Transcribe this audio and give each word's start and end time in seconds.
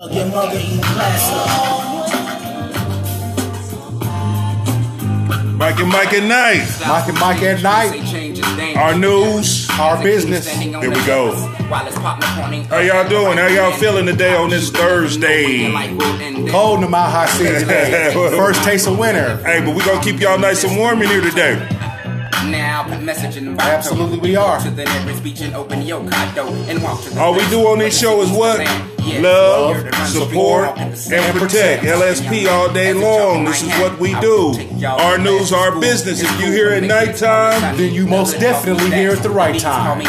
Again, 0.00 0.30
mugger 0.30 0.56
eating 0.56 0.78
Mike 5.58 5.80
and 5.80 5.88
Mike 5.88 6.12
at 6.12 6.22
night. 6.22 6.64
Mike 6.86 7.08
and 7.08 7.18
Mike 7.18 7.42
at 7.42 7.62
night. 7.64 8.76
Our 8.76 8.96
news, 8.96 9.68
our 9.70 10.00
business. 10.00 10.48
Here 10.48 10.78
we 10.88 11.04
go. 11.04 11.34
How 11.34 12.78
y'all 12.78 13.08
doing? 13.08 13.38
How 13.38 13.48
y'all 13.48 13.72
feeling 13.72 14.06
today 14.06 14.36
on 14.36 14.50
this 14.50 14.70
Thursday? 14.70 15.68
Cold 16.48 16.76
in 16.76 16.82
the 16.82 16.88
Mile 16.88 17.10
High 17.10 17.26
City 17.26 17.58
today. 17.58 18.12
First 18.36 18.62
taste 18.62 18.86
of 18.86 19.00
winter. 19.00 19.38
Hey, 19.38 19.60
but 19.64 19.74
we 19.74 19.84
gonna 19.84 20.00
keep 20.00 20.20
y'all 20.20 20.38
nice 20.38 20.62
and 20.62 20.76
warm 20.76 21.02
in 21.02 21.08
here 21.08 21.22
today. 21.22 21.77
Now, 22.46 22.84
messaging 22.84 23.58
Absolutely, 23.58 24.18
we 24.18 24.36
are. 24.36 24.58
All 27.18 27.34
we 27.34 27.48
do 27.50 27.68
on 27.68 27.78
this 27.78 27.98
show 27.98 28.20
is 28.22 28.30
what? 28.30 28.60
Love, 29.20 29.76
support, 30.06 30.78
and 30.78 31.38
protect. 31.38 31.82
LSP 31.84 32.50
all 32.50 32.72
day 32.72 32.92
long. 32.92 33.44
This 33.44 33.62
is 33.62 33.68
what 33.80 33.98
we 33.98 34.18
do. 34.20 34.54
Our 34.86 35.18
news, 35.18 35.52
our 35.52 35.78
business. 35.80 36.22
If 36.22 36.40
you 36.40 36.52
hear 36.52 36.70
at 36.70 36.84
nighttime, 36.84 37.76
then 37.76 37.92
you 37.92 38.06
most 38.06 38.38
definitely 38.38 38.90
hear 38.92 39.10
at 39.10 39.22
the 39.22 39.30
right 39.30 39.58
time. 39.58 40.00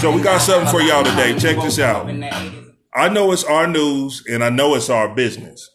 So 0.00 0.14
we 0.14 0.22
got 0.22 0.38
something 0.38 0.70
for 0.70 0.80
y'all 0.80 1.04
today. 1.04 1.38
Check 1.38 1.56
this 1.62 1.78
out. 1.78 2.08
I 2.94 3.08
know 3.08 3.32
it's 3.32 3.44
our 3.44 3.66
news 3.66 4.22
and 4.28 4.44
I 4.44 4.50
know 4.50 4.74
it's 4.74 4.90
our 4.90 5.14
business. 5.14 5.70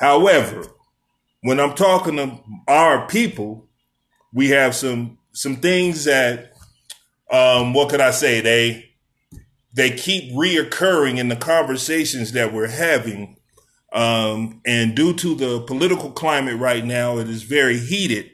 However, 0.00 0.66
when 1.44 1.60
I'm 1.60 1.74
talking 1.74 2.16
to 2.16 2.40
our 2.66 3.06
people, 3.06 3.68
we 4.32 4.48
have 4.48 4.74
some 4.74 5.18
some 5.32 5.56
things 5.56 6.04
that 6.04 6.54
um, 7.30 7.74
what 7.74 7.90
could 7.90 8.00
I 8.00 8.12
say? 8.12 8.40
They 8.40 8.90
they 9.74 9.90
keep 9.90 10.32
reoccurring 10.32 11.18
in 11.18 11.28
the 11.28 11.36
conversations 11.36 12.32
that 12.32 12.54
we're 12.54 12.68
having. 12.68 13.36
Um, 13.92 14.62
and 14.64 14.96
due 14.96 15.12
to 15.12 15.34
the 15.34 15.60
political 15.60 16.12
climate 16.12 16.58
right 16.58 16.84
now, 16.84 17.18
it 17.18 17.28
is 17.28 17.42
very 17.42 17.76
heated. 17.76 18.30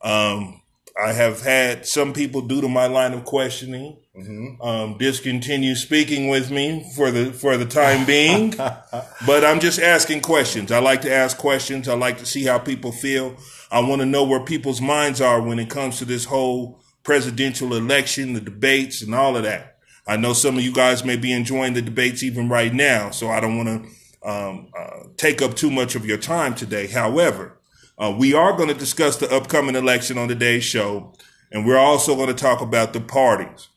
Um, 0.00 0.62
I 1.00 1.12
have 1.12 1.42
had 1.42 1.86
some 1.86 2.14
people, 2.14 2.40
due 2.40 2.62
to 2.62 2.68
my 2.68 2.86
line 2.86 3.12
of 3.12 3.26
questioning, 3.26 3.98
mm-hmm. 4.18 4.62
um, 4.62 4.98
discontinue 4.98 5.74
speaking 5.74 6.28
with 6.28 6.50
me 6.50 6.90
for 6.94 7.10
the 7.10 7.32
for 7.32 7.56
the 7.56 7.66
time 7.66 8.04
being. 8.06 8.50
but 9.26 9.44
I'm 9.44 9.60
just 9.60 9.80
asking 9.80 10.22
questions. 10.22 10.72
I 10.72 10.80
like 10.80 11.02
to 11.02 11.12
ask 11.12 11.36
questions. 11.36 11.88
I 11.88 11.94
like 11.94 12.18
to 12.18 12.26
see 12.26 12.44
how 12.44 12.58
people 12.58 12.92
feel. 12.92 13.36
I 13.70 13.80
want 13.80 14.00
to 14.00 14.06
know 14.06 14.24
where 14.24 14.40
people's 14.40 14.80
minds 14.80 15.20
are 15.20 15.40
when 15.40 15.58
it 15.58 15.70
comes 15.70 15.98
to 15.98 16.04
this 16.04 16.24
whole 16.24 16.80
presidential 17.02 17.74
election, 17.74 18.34
the 18.34 18.40
debates, 18.40 19.02
and 19.02 19.14
all 19.14 19.36
of 19.36 19.42
that. 19.44 19.78
I 20.06 20.16
know 20.16 20.32
some 20.32 20.56
of 20.56 20.64
you 20.64 20.72
guys 20.72 21.04
may 21.04 21.16
be 21.16 21.32
enjoying 21.32 21.74
the 21.74 21.82
debates 21.82 22.22
even 22.22 22.48
right 22.48 22.72
now, 22.72 23.10
so 23.10 23.28
I 23.28 23.40
don't 23.40 23.56
want 23.58 23.68
to 23.68 24.28
um, 24.28 24.68
uh, 24.78 25.04
take 25.16 25.42
up 25.42 25.54
too 25.54 25.70
much 25.70 25.94
of 25.94 26.06
your 26.06 26.18
time 26.18 26.54
today. 26.54 26.86
However, 26.86 27.58
uh, 27.98 28.14
we 28.16 28.32
are 28.32 28.56
going 28.56 28.68
to 28.68 28.74
discuss 28.74 29.16
the 29.16 29.30
upcoming 29.34 29.76
election 29.76 30.16
on 30.18 30.28
today's 30.28 30.64
show, 30.64 31.14
and 31.52 31.66
we're 31.66 31.76
also 31.76 32.14
going 32.14 32.28
to 32.28 32.34
talk 32.34 32.60
about 32.60 32.92
the 32.92 33.00
parties. 33.00 33.68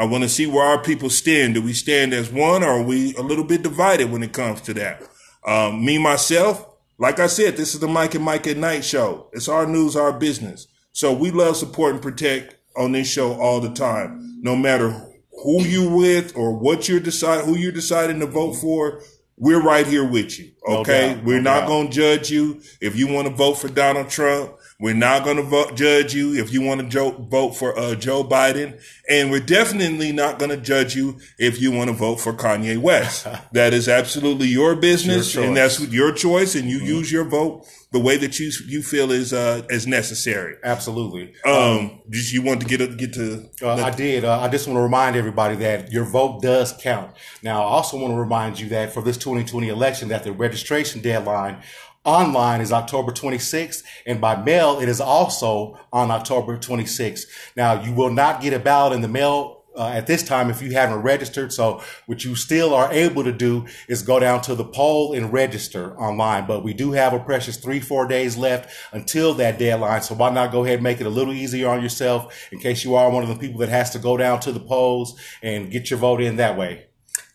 I 0.00 0.04
want 0.04 0.22
to 0.22 0.30
see 0.30 0.46
where 0.46 0.64
our 0.64 0.82
people 0.82 1.10
stand. 1.10 1.52
Do 1.52 1.60
we 1.60 1.74
stand 1.74 2.14
as 2.14 2.32
one, 2.32 2.62
or 2.62 2.70
are 2.70 2.82
we 2.82 3.14
a 3.16 3.20
little 3.20 3.44
bit 3.44 3.62
divided 3.62 4.10
when 4.10 4.22
it 4.22 4.32
comes 4.32 4.62
to 4.62 4.72
that? 4.74 5.02
Um, 5.46 5.84
me 5.84 5.98
myself, 5.98 6.66
like 6.98 7.20
I 7.20 7.26
said, 7.26 7.58
this 7.58 7.74
is 7.74 7.80
the 7.80 7.86
Mike 7.86 8.14
and 8.14 8.24
Mike 8.24 8.46
at 8.46 8.56
Night 8.56 8.82
show. 8.82 9.28
It's 9.34 9.46
our 9.46 9.66
news, 9.66 9.96
our 9.96 10.14
business. 10.14 10.66
So 10.92 11.12
we 11.12 11.30
love 11.30 11.58
support 11.58 11.92
and 11.92 12.02
protect 12.02 12.56
on 12.78 12.92
this 12.92 13.12
show 13.12 13.34
all 13.34 13.60
the 13.60 13.74
time, 13.74 14.38
no 14.40 14.56
matter 14.56 14.90
who 15.44 15.62
you 15.64 15.90
with 15.90 16.34
or 16.34 16.58
what 16.58 16.88
you're 16.88 16.98
decide, 16.98 17.44
who 17.44 17.58
you're 17.58 17.70
deciding 17.70 18.20
to 18.20 18.26
vote 18.26 18.54
for 18.54 19.02
we're 19.36 19.62
right 19.62 19.86
here 19.86 20.06
with 20.06 20.38
you. 20.38 20.52
Okay. 20.68 21.14
No 21.14 21.22
we're 21.24 21.40
no 21.40 21.54
not 21.54 21.66
going 21.66 21.88
to 21.88 21.92
judge 21.92 22.30
you. 22.30 22.60
If 22.80 22.94
you 22.96 23.08
want 23.08 23.26
to 23.26 23.34
vote 23.34 23.54
for 23.54 23.68
Donald 23.68 24.10
Trump, 24.10 24.54
we're 24.80 24.94
not 24.94 25.24
going 25.24 25.36
to 25.36 25.42
vote, 25.42 25.76
judge 25.76 26.14
you 26.14 26.34
if 26.34 26.52
you 26.52 26.62
want 26.62 26.80
to 26.80 26.88
jo- 26.88 27.26
vote 27.28 27.50
for 27.50 27.78
uh, 27.78 27.94
Joe 27.94 28.24
Biden. 28.24 28.82
And 29.08 29.30
we're 29.30 29.40
definitely 29.40 30.10
not 30.10 30.38
going 30.38 30.50
to 30.50 30.56
judge 30.56 30.96
you 30.96 31.20
if 31.38 31.60
you 31.60 31.70
want 31.70 31.90
to 31.90 31.96
vote 31.96 32.16
for 32.16 32.32
Kanye 32.32 32.78
West. 32.78 33.26
that 33.52 33.74
is 33.74 33.88
absolutely 33.88 34.48
your 34.48 34.74
business 34.74 35.34
your 35.34 35.44
and 35.44 35.56
that's 35.56 35.80
your 35.88 36.12
choice. 36.12 36.54
And 36.54 36.68
you 36.70 36.78
mm-hmm. 36.78 36.86
use 36.86 37.12
your 37.12 37.24
vote 37.24 37.66
the 37.92 37.98
way 37.98 38.16
that 38.16 38.38
you 38.38 38.52
you 38.66 38.82
feel 38.82 39.10
is 39.10 39.32
uh 39.32 39.62
is 39.68 39.86
necessary. 39.86 40.56
Absolutely. 40.62 41.34
Um, 41.44 41.54
um 41.54 42.00
just 42.08 42.32
you 42.32 42.42
want 42.42 42.60
to 42.60 42.66
get 42.66 42.96
get 42.96 43.12
to. 43.14 43.50
Uh, 43.62 43.74
I 43.74 43.90
did. 43.90 44.24
Uh, 44.24 44.40
I 44.40 44.48
just 44.48 44.66
want 44.66 44.78
to 44.78 44.82
remind 44.82 45.16
everybody 45.16 45.56
that 45.56 45.92
your 45.92 46.04
vote 46.04 46.40
does 46.40 46.72
count. 46.80 47.14
Now, 47.42 47.62
I 47.62 47.66
also 47.66 47.98
want 47.98 48.12
to 48.12 48.18
remind 48.18 48.58
you 48.58 48.68
that 48.70 48.92
for 48.92 49.02
this 49.02 49.16
2020 49.16 49.68
election, 49.68 50.08
that 50.08 50.24
the 50.24 50.32
registration 50.32 51.02
deadline 51.02 51.62
online 52.04 52.60
is 52.60 52.72
October 52.72 53.12
26th, 53.12 53.82
and 54.06 54.20
by 54.20 54.36
mail 54.36 54.80
it 54.80 54.88
is 54.88 55.00
also 55.00 55.78
on 55.92 56.10
October 56.10 56.56
26th. 56.56 57.24
Now, 57.56 57.82
you 57.82 57.92
will 57.92 58.10
not 58.10 58.40
get 58.40 58.52
a 58.52 58.58
ballot 58.58 58.92
in 58.92 59.02
the 59.02 59.08
mail 59.08 59.60
uh, 59.76 59.88
at 59.88 60.06
this 60.06 60.22
time 60.22 60.50
if 60.50 60.60
you 60.60 60.72
haven't 60.72 61.00
registered. 61.00 61.52
So 61.52 61.82
what 62.06 62.24
you 62.24 62.34
still 62.34 62.74
are 62.74 62.92
able 62.92 63.24
to 63.24 63.32
do 63.32 63.66
is 63.88 64.02
go 64.02 64.18
down 64.18 64.40
to 64.42 64.54
the 64.54 64.64
poll 64.64 65.12
and 65.12 65.32
register 65.32 65.96
online. 65.98 66.46
But 66.46 66.64
we 66.64 66.74
do 66.74 66.92
have 66.92 67.12
a 67.12 67.20
precious 67.20 67.56
three, 67.56 67.80
four 67.80 68.06
days 68.06 68.36
left 68.36 68.74
until 68.92 69.34
that 69.34 69.58
deadline. 69.58 70.02
So 70.02 70.14
why 70.14 70.30
not 70.30 70.52
go 70.52 70.64
ahead 70.64 70.76
and 70.76 70.84
make 70.84 71.00
it 71.00 71.06
a 71.06 71.10
little 71.10 71.32
easier 71.32 71.68
on 71.68 71.82
yourself 71.82 72.48
in 72.52 72.58
case 72.58 72.84
you 72.84 72.94
are 72.94 73.10
one 73.10 73.22
of 73.22 73.28
the 73.28 73.36
people 73.36 73.60
that 73.60 73.68
has 73.68 73.90
to 73.90 73.98
go 73.98 74.16
down 74.16 74.40
to 74.40 74.52
the 74.52 74.60
polls 74.60 75.18
and 75.42 75.70
get 75.70 75.90
your 75.90 75.98
vote 75.98 76.20
in 76.20 76.36
that 76.36 76.56
way. 76.56 76.89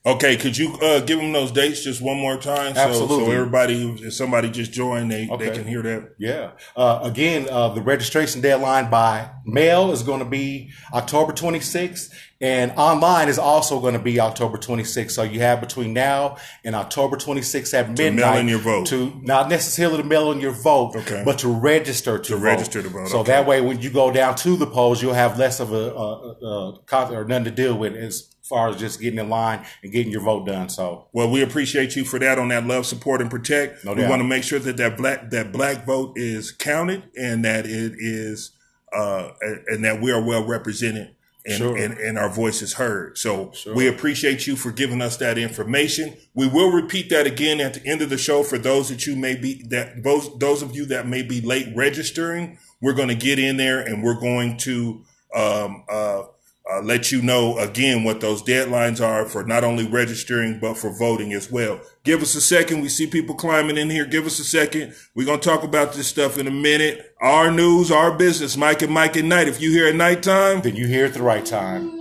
Okay, 0.06 0.38
could 0.38 0.56
you 0.56 0.76
uh, 0.76 1.00
give 1.00 1.18
them 1.18 1.32
those 1.32 1.52
dates 1.52 1.84
just 1.84 2.00
one 2.00 2.18
more 2.18 2.38
time? 2.38 2.76
So, 2.76 2.82
Absolutely. 2.82 3.26
So 3.26 3.32
everybody, 3.32 3.90
if 4.04 4.14
somebody 4.14 4.52
just 4.52 4.72
joined, 4.72 5.12
they, 5.12 5.28
okay. 5.28 5.50
they 5.50 5.56
can 5.56 5.66
hear 5.66 5.82
that. 5.82 6.14
Yeah. 6.20 6.52
Uh, 6.76 7.00
again, 7.02 7.48
uh, 7.50 7.70
the 7.70 7.82
registration 7.82 8.42
deadline 8.42 8.92
by 8.92 9.32
mail 9.46 9.92
is 9.92 10.04
going 10.04 10.20
to 10.20 10.26
be 10.26 10.72
October 10.94 11.34
26th, 11.34 12.14
and 12.40 12.72
online 12.78 13.30
is 13.30 13.40
also 13.40 13.80
going 13.80 13.94
to 13.94 14.00
be 14.00 14.20
October 14.20 14.60
26th. 14.60 15.10
So 15.10 15.24
you 15.24 15.40
have 15.40 15.60
between 15.60 15.94
now 15.94 16.38
and 16.64 16.76
October 16.76 17.18
26th 17.18 17.74
at 17.74 17.90
midnight 17.90 17.98
to 17.98 18.16
mail 18.16 18.40
in 18.40 18.48
your 18.48 18.60
vote. 18.60 18.86
To 18.88 19.20
not 19.24 19.50
necessarily 19.50 19.98
to 19.98 20.04
mail 20.04 20.32
in 20.32 20.40
your 20.40 20.52
vote, 20.52 20.96
okay. 20.98 21.24
but 21.26 21.40
to 21.40 21.48
register 21.48 22.20
to, 22.20 22.30
to 22.30 22.38
register 22.38 22.84
to 22.84 22.90
vote. 22.90 23.08
So 23.08 23.22
okay. 23.22 23.32
that 23.32 23.48
way, 23.48 23.60
when 23.62 23.82
you 23.82 23.90
go 23.90 24.12
down 24.12 24.36
to 24.36 24.56
the 24.56 24.68
polls, 24.68 25.02
you'll 25.02 25.16
have 25.16 25.40
less 25.40 25.60
of 25.60 25.74
a, 25.74 25.96
a, 25.96 26.36
a, 26.46 26.80
a 26.92 27.12
or 27.12 27.26
nothing 27.26 27.46
to 27.46 27.52
deal 27.52 27.76
with 27.76 27.96
as 27.96 28.34
far 28.47 28.69
as 28.69 28.78
just 28.78 29.01
getting 29.01 29.19
in 29.19 29.29
line 29.29 29.66
and 29.83 29.91
getting 29.91 30.11
your 30.11 30.22
vote 30.22 30.45
done. 30.45 30.69
So, 30.69 31.07
well, 31.11 31.29
we 31.29 31.41
appreciate 31.41 31.95
you 31.95 32.06
for 32.06 32.19
that 32.19 32.38
on 32.38 32.50
that 32.50 32.66
love, 32.66 32.85
support, 32.85 33.22
and 33.22 33.29
protect. 33.29 33.83
No 33.83 33.94
we 33.94 34.07
want 34.07 34.22
to 34.22 34.28
make 34.28 34.44
sure 34.44 34.59
that 34.59 34.78
that 34.78 34.97
black 34.97 35.31
that 35.31 35.51
black 35.51 35.85
vote 35.85 36.13
is 36.16 36.51
counted 36.51 37.03
and 37.17 37.44
that 37.45 37.66
it 37.66 37.94
is 37.97 38.51
uh, 38.94 39.31
and 39.67 39.83
that 39.83 40.01
we 40.01 40.11
are 40.11 40.22
well 40.23 40.45
represented. 40.45 41.11
And, 41.47 41.57
sure. 41.57 41.78
and, 41.78 41.95
and, 42.00 42.17
our 42.17 42.28
voice 42.28 42.63
is 42.63 42.73
heard. 42.73 43.19
So 43.19 43.51
sure. 43.51 43.75
we 43.75 43.88
appreciate 43.88 44.47
you 44.47 44.56
for 44.56 44.72
giving 44.72 45.00
us 45.00 45.17
that 45.17 45.38
information. 45.38 46.17
We 46.33 46.47
will 46.47 46.72
repeat 46.72 47.12
that 47.12 47.27
again 47.27 47.62
at 47.62 47.75
the 47.75 47.88
end 47.88 48.01
of 48.01 48.09
the 48.09 48.17
show 48.17 48.41
for 48.41 48.57
those 48.57 48.89
that 48.89 49.06
you 49.06 49.16
may 49.16 49.35
be 49.35 49.62
that 49.69 50.01
those 50.01 50.35
those 50.39 50.63
of 50.63 50.75
you 50.75 50.88
that 50.88 51.06
may 51.06 51.22
be 51.22 51.41
late 51.41 51.67
registering. 51.75 52.57
We're 52.81 52.95
going 52.95 53.09
to 53.09 53.16
get 53.16 53.38
in 53.38 53.57
there 53.57 53.79
and 53.79 54.01
we're 54.01 54.19
going 54.19 54.57
to 54.57 55.03
um, 55.35 55.83
uh, 55.88 56.23
uh, 56.72 56.81
let 56.81 57.12
you 57.12 57.22
know 57.22 57.58
again 57.58 58.03
what 58.03 58.22
those 58.22 58.42
deadlines 58.42 59.00
are 59.00 59.26
for 59.26 59.44
not 59.44 59.64
only 59.64 59.88
registering 59.88 60.59
but 60.59 60.78
for 60.78 60.90
voting 60.90 61.34
as 61.34 61.52
well. 61.52 61.80
Give 62.03 62.22
us 62.22 62.36
a 62.36 62.42
second. 62.42 62.81
We 62.81 62.90
see 62.90 63.08
people 63.08 63.36
climbing 63.36 63.78
in 63.78 63.90
here. 63.90 64.06
Give 64.06 64.26
us 64.26 64.40
a 64.40 64.44
second. 64.44 64.96
We're 65.14 65.25
gonna 65.25 65.40
talk 65.40 65.64
about 65.64 65.94
this 65.94 66.08
stuff 66.08 66.38
in 66.38 66.48
a 66.48 66.52
minute. 66.52 67.14
Our 67.22 67.52
news, 67.52 67.92
our 67.92 68.18
business. 68.18 68.58
Mike 68.58 68.81
and 68.81 68.94
Mike 68.94 69.16
at 69.16 69.25
night. 69.25 69.48
If 69.48 69.62
you 69.62 69.72
hear 69.72 69.88
at 69.88 69.96
nighttime, 69.96 70.62
then 70.62 70.75
you 70.75 70.88
hear 70.88 71.06
at 71.06 71.14
the 71.14 71.24
right 71.24 71.46
time. 71.46 71.94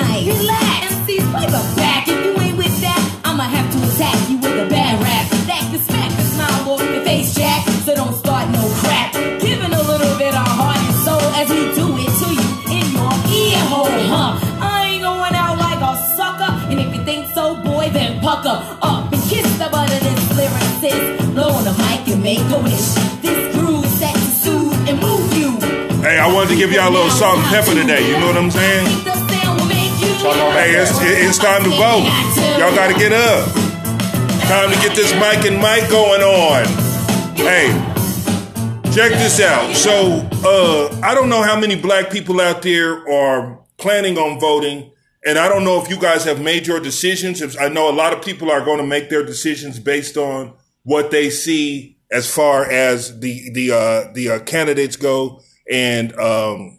Nice, 0.00 0.26
relax. 0.26 0.92
MC's 0.92 1.26
play 1.32 1.46
the 1.46 1.62
back. 1.76 2.08
If 2.08 2.18
you 2.24 2.32
ain't 2.40 2.56
with 2.56 2.76
that, 2.80 3.00
I'ma 3.24 3.44
have 3.44 3.68
to 3.72 3.78
attack 3.88 4.16
you 4.28 4.36
with 4.36 4.66
a 4.66 4.68
bad 4.68 5.00
rap. 5.00 5.24
That 5.48 5.62
can 5.70 5.80
smack 5.80 6.10
the 6.16 6.24
smile 6.32 6.70
off 6.70 6.82
your 6.82 7.04
face, 7.04 7.34
Jack. 7.34 7.64
So 7.84 7.94
don't 7.94 8.14
start 8.14 8.50
no 8.50 8.62
crap. 8.82 9.12
Giving 9.40 9.72
a 9.72 9.82
little 9.90 10.14
bit 10.18 10.34
of 10.34 10.46
heart 10.58 10.76
and 10.76 10.96
soul 11.06 11.26
as 11.40 11.48
we 11.48 11.62
do 11.78 11.86
it 11.96 12.12
to 12.20 12.28
you 12.28 12.48
in 12.76 12.86
your 12.92 13.14
ear 13.40 13.60
hole, 13.72 14.00
huh? 14.12 14.32
I 14.60 14.74
ain't 14.92 15.02
going 15.02 15.34
out 15.34 15.56
like 15.58 15.80
a 15.80 15.92
sucker. 16.16 16.52
And 16.70 16.76
if 16.80 16.94
you 16.94 17.02
think 17.04 17.32
so, 17.32 17.56
boy, 17.62 17.88
then 17.90 18.20
pucker 18.20 18.58
up 18.82 19.12
and 19.12 19.22
kiss 19.30 19.48
the 19.56 19.68
butt 19.72 19.88
of 19.88 20.00
this 20.04 20.22
lyricist. 20.36 21.34
Blow 21.34 21.50
on 21.56 21.64
the 21.64 21.74
mic 21.84 22.04
and 22.12 22.22
make 22.22 22.44
a 22.52 22.58
wish. 22.60 22.88
This 23.24 23.40
groove 23.54 23.86
set 24.00 24.14
to 24.14 24.28
soothe 24.44 24.88
and 24.88 25.00
move 25.00 25.30
you. 25.40 25.50
Hey, 26.04 26.16
Hey, 26.16 26.18
I 26.18 26.26
wanted 26.32 26.50
to 26.50 26.56
give 26.56 26.70
y'all 26.72 26.90
a 26.90 26.92
little 26.92 27.10
salt 27.10 27.38
and 27.38 27.46
pepper 27.48 27.74
today. 27.74 28.02
You 28.06 28.18
know 28.20 28.26
what 28.28 28.36
I'm 28.36 28.50
saying? 28.50 29.35
Hey, 30.34 30.74
it's, 30.74 30.90
it's 31.00 31.38
time 31.38 31.62
to 31.62 31.70
vote. 31.70 32.02
Y'all 32.58 32.74
got 32.74 32.92
to 32.92 32.98
get 32.98 33.12
up. 33.12 33.48
Time 34.48 34.72
to 34.72 34.76
get 34.80 34.96
this 34.96 35.12
mic 35.14 35.44
and 35.46 35.56
mic 35.62 35.88
going 35.88 36.20
on. 36.20 36.64
Hey, 37.36 37.68
check 38.92 39.12
this 39.12 39.38
out. 39.40 39.76
So, 39.76 40.28
uh, 40.44 41.00
I 41.04 41.14
don't 41.14 41.28
know 41.28 41.42
how 41.42 41.58
many 41.60 41.80
black 41.80 42.10
people 42.10 42.40
out 42.40 42.62
there 42.62 43.08
are 43.08 43.60
planning 43.76 44.18
on 44.18 44.40
voting. 44.40 44.90
And 45.24 45.38
I 45.38 45.48
don't 45.48 45.62
know 45.62 45.80
if 45.80 45.88
you 45.88 45.96
guys 45.96 46.24
have 46.24 46.40
made 46.40 46.66
your 46.66 46.80
decisions. 46.80 47.56
I 47.56 47.68
know 47.68 47.88
a 47.88 47.94
lot 47.94 48.12
of 48.12 48.24
people 48.24 48.50
are 48.50 48.64
going 48.64 48.78
to 48.78 48.86
make 48.86 49.08
their 49.10 49.24
decisions 49.24 49.78
based 49.78 50.16
on 50.16 50.54
what 50.82 51.12
they 51.12 51.30
see 51.30 51.98
as 52.10 52.28
far 52.28 52.68
as 52.68 53.20
the 53.20 53.50
the 53.52 53.70
uh, 53.70 54.12
the 54.12 54.30
uh, 54.30 54.38
candidates 54.40 54.96
go, 54.96 55.40
and 55.70 56.12
um, 56.18 56.78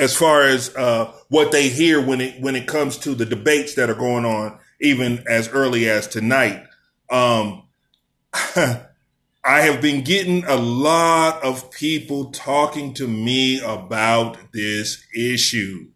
as 0.00 0.16
far 0.16 0.44
as 0.44 0.74
uh, 0.74 1.12
what 1.28 1.52
they 1.52 1.68
hear 1.68 2.04
when 2.04 2.22
it 2.22 2.40
when 2.40 2.56
it 2.56 2.66
comes 2.66 2.96
to 2.96 3.14
the 3.14 3.26
debates 3.26 3.74
that 3.74 3.90
are 3.90 3.94
going 3.94 4.24
on, 4.24 4.58
even 4.80 5.22
as 5.28 5.48
early 5.50 5.88
as 5.88 6.08
tonight. 6.08 6.64
Um, 7.10 7.64
I 8.32 9.62
have 9.62 9.82
been 9.82 10.02
getting 10.02 10.44
a 10.44 10.56
lot 10.56 11.44
of 11.44 11.70
people 11.70 12.30
talking 12.30 12.94
to 12.94 13.06
me 13.06 13.60
about 13.60 14.38
this 14.52 15.04
issue. 15.14 15.88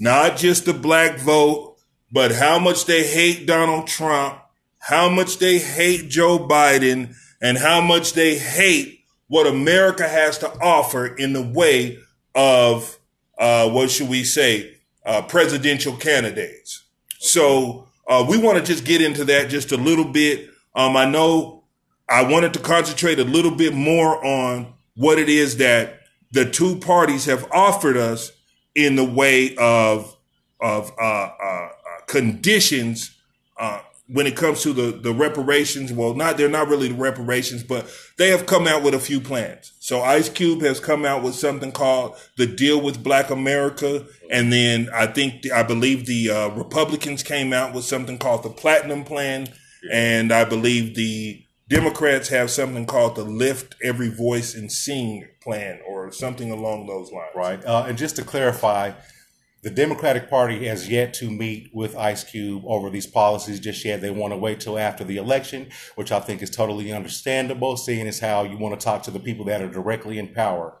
Not 0.00 0.36
just 0.36 0.64
the 0.64 0.74
black 0.74 1.18
vote, 1.18 1.76
but 2.10 2.32
how 2.32 2.58
much 2.58 2.86
they 2.86 3.06
hate 3.06 3.46
Donald 3.46 3.86
Trump, 3.86 4.40
how 4.78 5.08
much 5.08 5.38
they 5.38 5.58
hate 5.58 6.08
Joe 6.08 6.38
Biden, 6.38 7.14
and 7.40 7.58
how 7.58 7.80
much 7.80 8.14
they 8.14 8.36
hate 8.36 9.00
what 9.28 9.46
America 9.46 10.08
has 10.08 10.38
to 10.38 10.50
offer 10.60 11.06
in 11.06 11.32
the 11.34 11.42
way 11.42 11.98
of, 12.34 12.97
uh, 13.38 13.68
what 13.70 13.90
should 13.90 14.08
we 14.08 14.24
say, 14.24 14.76
uh, 15.06 15.22
presidential 15.22 15.94
candidates. 15.96 16.84
So, 17.18 17.88
uh, 18.08 18.24
we 18.28 18.38
want 18.38 18.58
to 18.58 18.64
just 18.64 18.84
get 18.84 19.02
into 19.02 19.24
that 19.26 19.50
just 19.50 19.70
a 19.72 19.76
little 19.76 20.04
bit. 20.04 20.48
Um, 20.74 20.96
I 20.96 21.04
know 21.04 21.64
I 22.08 22.22
wanted 22.22 22.54
to 22.54 22.60
concentrate 22.60 23.18
a 23.18 23.24
little 23.24 23.50
bit 23.50 23.74
more 23.74 24.24
on 24.24 24.72
what 24.96 25.18
it 25.18 25.28
is 25.28 25.58
that 25.58 26.00
the 26.32 26.50
two 26.50 26.76
parties 26.76 27.26
have 27.26 27.46
offered 27.52 27.96
us 27.96 28.32
in 28.74 28.96
the 28.96 29.04
way 29.04 29.54
of 29.56 30.14
of 30.60 30.90
uh, 31.00 31.04
uh, 31.04 31.30
uh, 31.42 31.68
conditions 32.06 33.16
uh, 33.58 33.80
when 34.08 34.26
it 34.26 34.36
comes 34.36 34.62
to 34.62 34.72
the 34.72 34.92
the 34.92 35.12
reparations. 35.12 35.92
Well, 35.92 36.14
not 36.14 36.36
they're 36.36 36.48
not 36.48 36.68
really 36.68 36.88
the 36.88 36.94
reparations, 36.94 37.62
but 37.62 37.90
they 38.16 38.28
have 38.30 38.46
come 38.46 38.66
out 38.66 38.82
with 38.82 38.94
a 38.94 38.98
few 38.98 39.20
plans. 39.20 39.72
So 39.78 40.00
Ice 40.00 40.28
Cube 40.28 40.62
has 40.62 40.80
come 40.80 41.04
out 41.04 41.22
with 41.22 41.34
something 41.34 41.72
called 41.72 42.16
the 42.36 42.46
Deal 42.46 42.80
with 42.80 43.02
Black 43.02 43.30
America, 43.30 44.06
and 44.30 44.52
then 44.52 44.88
I 44.92 45.06
think 45.06 45.50
I 45.52 45.62
believe 45.62 46.06
the 46.06 46.30
uh, 46.30 46.48
Republicans 46.50 47.22
came 47.22 47.52
out 47.52 47.74
with 47.74 47.84
something 47.84 48.18
called 48.18 48.42
the 48.42 48.50
Platinum 48.50 49.04
Plan, 49.04 49.48
and 49.92 50.32
I 50.32 50.44
believe 50.44 50.94
the 50.94 51.44
Democrats 51.68 52.28
have 52.28 52.50
something 52.50 52.86
called 52.86 53.14
the 53.14 53.24
Lift 53.24 53.76
Every 53.82 54.08
Voice 54.08 54.54
and 54.54 54.72
Sing 54.72 55.28
plan 55.42 55.80
or 55.86 56.10
something 56.12 56.50
along 56.50 56.86
those 56.86 57.12
lines. 57.12 57.30
Right. 57.34 57.64
Uh, 57.64 57.84
and 57.86 57.98
just 57.98 58.16
to 58.16 58.22
clarify, 58.22 58.92
the 59.62 59.70
Democratic 59.70 60.30
Party 60.30 60.66
has 60.66 60.88
yet 60.88 61.12
to 61.14 61.30
meet 61.30 61.70
with 61.74 61.96
Ice 61.96 62.22
Cube 62.24 62.62
over 62.66 62.90
these 62.90 63.06
policies 63.06 63.58
just 63.58 63.84
yet. 63.84 64.00
They 64.00 64.10
want 64.10 64.32
to 64.32 64.36
wait 64.36 64.60
till 64.60 64.78
after 64.78 65.02
the 65.04 65.16
election, 65.16 65.68
which 65.96 66.12
I 66.12 66.20
think 66.20 66.42
is 66.42 66.50
totally 66.50 66.92
understandable, 66.92 67.76
seeing 67.76 68.06
as 68.06 68.20
how 68.20 68.44
you 68.44 68.56
want 68.56 68.78
to 68.78 68.84
talk 68.84 69.02
to 69.04 69.10
the 69.10 69.18
people 69.20 69.44
that 69.46 69.60
are 69.60 69.68
directly 69.68 70.18
in 70.18 70.28
power. 70.28 70.78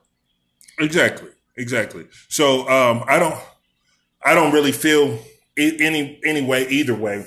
Exactly. 0.78 1.30
Exactly. 1.56 2.06
So 2.28 2.68
um, 2.68 3.02
I 3.08 3.18
don't 3.18 3.34
I 4.24 4.34
don't 4.34 4.52
really 4.52 4.72
feel 4.72 5.18
any 5.56 6.20
any 6.24 6.42
way 6.44 6.68
either 6.68 6.94
way. 6.94 7.26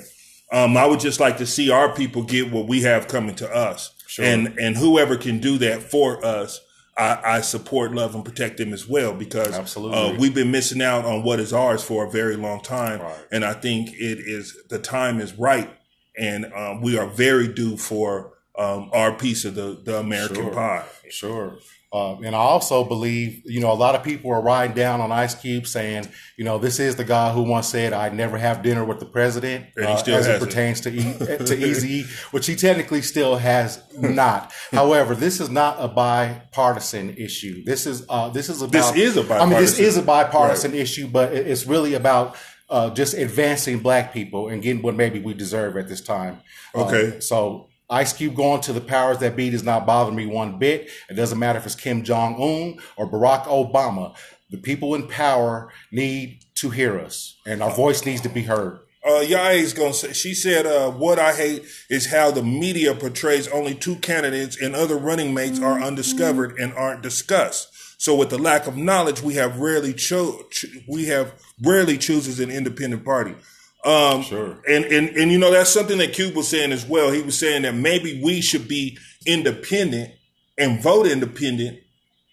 Um, 0.50 0.76
I 0.76 0.86
would 0.86 1.00
just 1.00 1.20
like 1.20 1.36
to 1.38 1.46
see 1.46 1.70
our 1.70 1.94
people 1.94 2.22
get 2.22 2.50
what 2.50 2.66
we 2.66 2.82
have 2.82 3.08
coming 3.08 3.34
to 3.36 3.54
us, 3.54 3.92
Sure. 4.06 4.24
and 4.24 4.58
and 4.58 4.76
whoever 4.76 5.16
can 5.16 5.38
do 5.38 5.58
that 5.58 5.82
for 5.82 6.24
us, 6.24 6.60
I, 6.96 7.36
I 7.36 7.40
support, 7.40 7.92
love, 7.94 8.14
and 8.14 8.24
protect 8.24 8.58
them 8.58 8.72
as 8.72 8.86
well 8.86 9.14
because. 9.14 9.76
Uh, 9.76 10.14
we've 10.18 10.34
been 10.34 10.50
missing 10.50 10.82
out 10.82 11.04
on 11.04 11.22
what 11.22 11.40
is 11.40 11.52
ours 11.52 11.82
for 11.82 12.04
a 12.06 12.10
very 12.10 12.36
long 12.36 12.60
time, 12.60 13.00
Right. 13.00 13.16
and 13.32 13.44
I 13.44 13.54
think 13.54 13.90
it 13.94 14.18
is 14.20 14.56
the 14.68 14.78
time 14.78 15.20
is 15.20 15.34
right, 15.38 15.70
and 16.18 16.52
um, 16.54 16.82
we 16.82 16.98
are 16.98 17.06
very 17.06 17.48
due 17.48 17.76
for 17.78 18.34
um, 18.58 18.90
our 18.92 19.12
piece 19.12 19.44
of 19.46 19.54
the 19.54 19.80
the 19.82 19.98
American 19.98 20.36
Sure. 20.44 20.52
pie. 20.52 20.84
Sure. 21.10 21.54
Uh, 21.92 22.16
and 22.24 22.34
I 22.34 22.38
also 22.38 22.84
believe, 22.84 23.42
you 23.44 23.60
know, 23.60 23.70
a 23.70 23.74
lot 23.74 23.94
of 23.94 24.02
people 24.02 24.30
are 24.32 24.40
riding 24.40 24.74
down 24.74 25.02
on 25.02 25.12
Ice 25.12 25.34
Cube 25.34 25.66
saying, 25.66 26.08
you 26.38 26.44
know, 26.44 26.56
this 26.56 26.80
is 26.80 26.96
the 26.96 27.04
guy 27.04 27.32
who 27.32 27.42
once 27.42 27.68
said, 27.68 27.92
"I'd 27.92 28.14
never 28.14 28.38
have 28.38 28.62
dinner 28.62 28.82
with 28.82 28.98
the 28.98 29.04
president," 29.04 29.66
And 29.76 29.84
he 29.86 29.92
uh, 29.92 29.96
still 29.96 30.16
as 30.16 30.26
it 30.26 30.40
pertains 30.40 30.80
to 30.82 30.90
e- 30.90 31.18
to 31.46 31.54
Easy, 31.54 32.04
which 32.30 32.46
he 32.46 32.56
technically 32.56 33.02
still 33.02 33.36
has 33.36 33.82
not. 33.98 34.52
However, 34.70 35.14
this 35.14 35.38
is 35.38 35.50
not 35.50 35.76
a 35.78 35.88
bipartisan 35.88 37.14
issue. 37.16 37.62
This 37.64 37.86
is 37.86 38.06
uh, 38.08 38.30
this 38.30 38.48
is 38.48 38.62
about. 38.62 38.94
this 38.94 38.96
is 38.96 39.16
a 39.18 39.34
I 39.34 39.44
mean, 39.46 39.58
this 39.58 39.78
is 39.78 39.96
a 39.98 40.02
bipartisan 40.02 40.74
issue, 40.74 41.08
but 41.08 41.32
it's 41.32 41.66
really 41.66 41.94
about. 41.94 42.36
Uh, 42.70 42.88
just 42.88 43.12
advancing 43.12 43.80
black 43.80 44.14
people 44.14 44.48
and 44.48 44.62
getting 44.62 44.80
what 44.80 44.94
maybe 44.94 45.20
we 45.20 45.34
deserve 45.34 45.76
at 45.76 45.88
this 45.88 46.00
time. 46.00 46.40
Uh, 46.74 46.86
Okay. 46.86 47.20
so 47.20 47.68
Ice 47.92 48.14
Cube 48.14 48.34
going 48.34 48.62
to 48.62 48.72
the 48.72 48.80
powers 48.80 49.18
that 49.18 49.36
be 49.36 49.50
does 49.50 49.62
not 49.62 49.86
bother 49.86 50.12
me 50.12 50.24
one 50.24 50.58
bit. 50.58 50.90
It 51.10 51.14
doesn't 51.14 51.38
matter 51.38 51.58
if 51.58 51.66
it's 51.66 51.74
Kim 51.74 52.02
Jong 52.02 52.34
Un 52.36 52.82
or 52.96 53.06
Barack 53.06 53.44
Obama. 53.44 54.16
The 54.50 54.56
people 54.56 54.94
in 54.94 55.08
power 55.08 55.70
need 55.90 56.40
to 56.56 56.70
hear 56.70 56.98
us, 56.98 57.36
and 57.46 57.62
our 57.62 57.70
voice 57.70 58.06
needs 58.06 58.22
to 58.22 58.30
be 58.30 58.42
heard. 58.42 58.78
Uh, 59.04 59.20
Yaya's 59.20 59.74
gonna 59.74 59.92
say. 59.92 60.12
She 60.12 60.32
said, 60.32 60.64
uh, 60.64 60.90
"What 60.90 61.18
I 61.18 61.34
hate 61.34 61.64
is 61.90 62.06
how 62.06 62.30
the 62.30 62.42
media 62.42 62.94
portrays 62.94 63.48
only 63.48 63.74
two 63.74 63.96
candidates 63.96 64.56
and 64.60 64.74
other 64.74 64.96
running 64.96 65.34
mates 65.34 65.60
are 65.60 65.82
undiscovered 65.82 66.58
and 66.58 66.72
aren't 66.74 67.02
discussed. 67.02 67.68
So, 67.98 68.14
with 68.14 68.30
the 68.30 68.38
lack 68.38 68.66
of 68.66 68.76
knowledge, 68.76 69.20
we 69.20 69.34
have 69.34 69.58
rarely 69.58 69.92
cho- 69.92 70.46
ch- 70.50 70.66
we 70.88 71.06
have 71.06 71.34
rarely 71.60 71.98
chooses 71.98 72.40
an 72.40 72.50
independent 72.50 73.04
party." 73.04 73.34
Um, 73.84 74.22
Sure. 74.22 74.58
and, 74.68 74.84
and 74.84 75.08
and 75.10 75.32
you 75.32 75.38
know 75.38 75.50
that's 75.50 75.70
something 75.72 75.98
that 75.98 76.12
Cube 76.12 76.36
was 76.36 76.46
saying 76.48 76.70
as 76.70 76.86
well. 76.86 77.10
He 77.10 77.20
was 77.22 77.38
saying 77.38 77.62
that 77.62 77.74
maybe 77.74 78.20
we 78.22 78.40
should 78.40 78.68
be 78.68 78.96
independent 79.26 80.12
and 80.56 80.80
vote 80.80 81.06
independent 81.06 81.80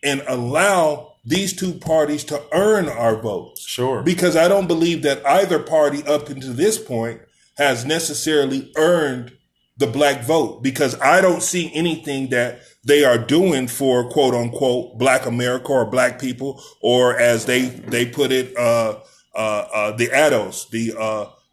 and 0.03 0.23
allow 0.27 1.13
these 1.25 1.53
two 1.55 1.73
parties 1.73 2.23
to 2.25 2.41
earn 2.53 2.87
our 2.87 3.15
votes. 3.19 3.65
Sure. 3.65 4.03
Because 4.03 4.35
I 4.35 4.47
don't 4.47 4.67
believe 4.67 5.01
that 5.03 5.25
either 5.25 5.59
party 5.59 6.03
up 6.03 6.29
until 6.29 6.53
this 6.53 6.77
point 6.77 7.21
has 7.57 7.83
necessarily 7.85 8.71
earned 8.77 9.35
the 9.77 9.87
black 9.87 10.23
vote 10.23 10.61
because 10.61 10.99
I 10.99 11.21
don't 11.21 11.41
see 11.41 11.71
anything 11.73 12.29
that 12.29 12.61
they 12.85 13.03
are 13.03 13.17
doing 13.17 13.67
for 13.67 14.09
quote 14.09 14.33
unquote 14.33 14.97
black 14.97 15.25
America 15.25 15.71
or 15.71 15.85
black 15.85 16.19
people 16.19 16.61
or 16.81 17.17
as 17.17 17.45
they 17.45 17.61
they 17.63 18.05
put 18.05 18.31
it 18.31 18.55
uh 18.57 18.99
uh, 19.35 19.67
uh 19.73 19.91
the 19.95 20.07
ADOS, 20.07 20.69
the 20.69 20.93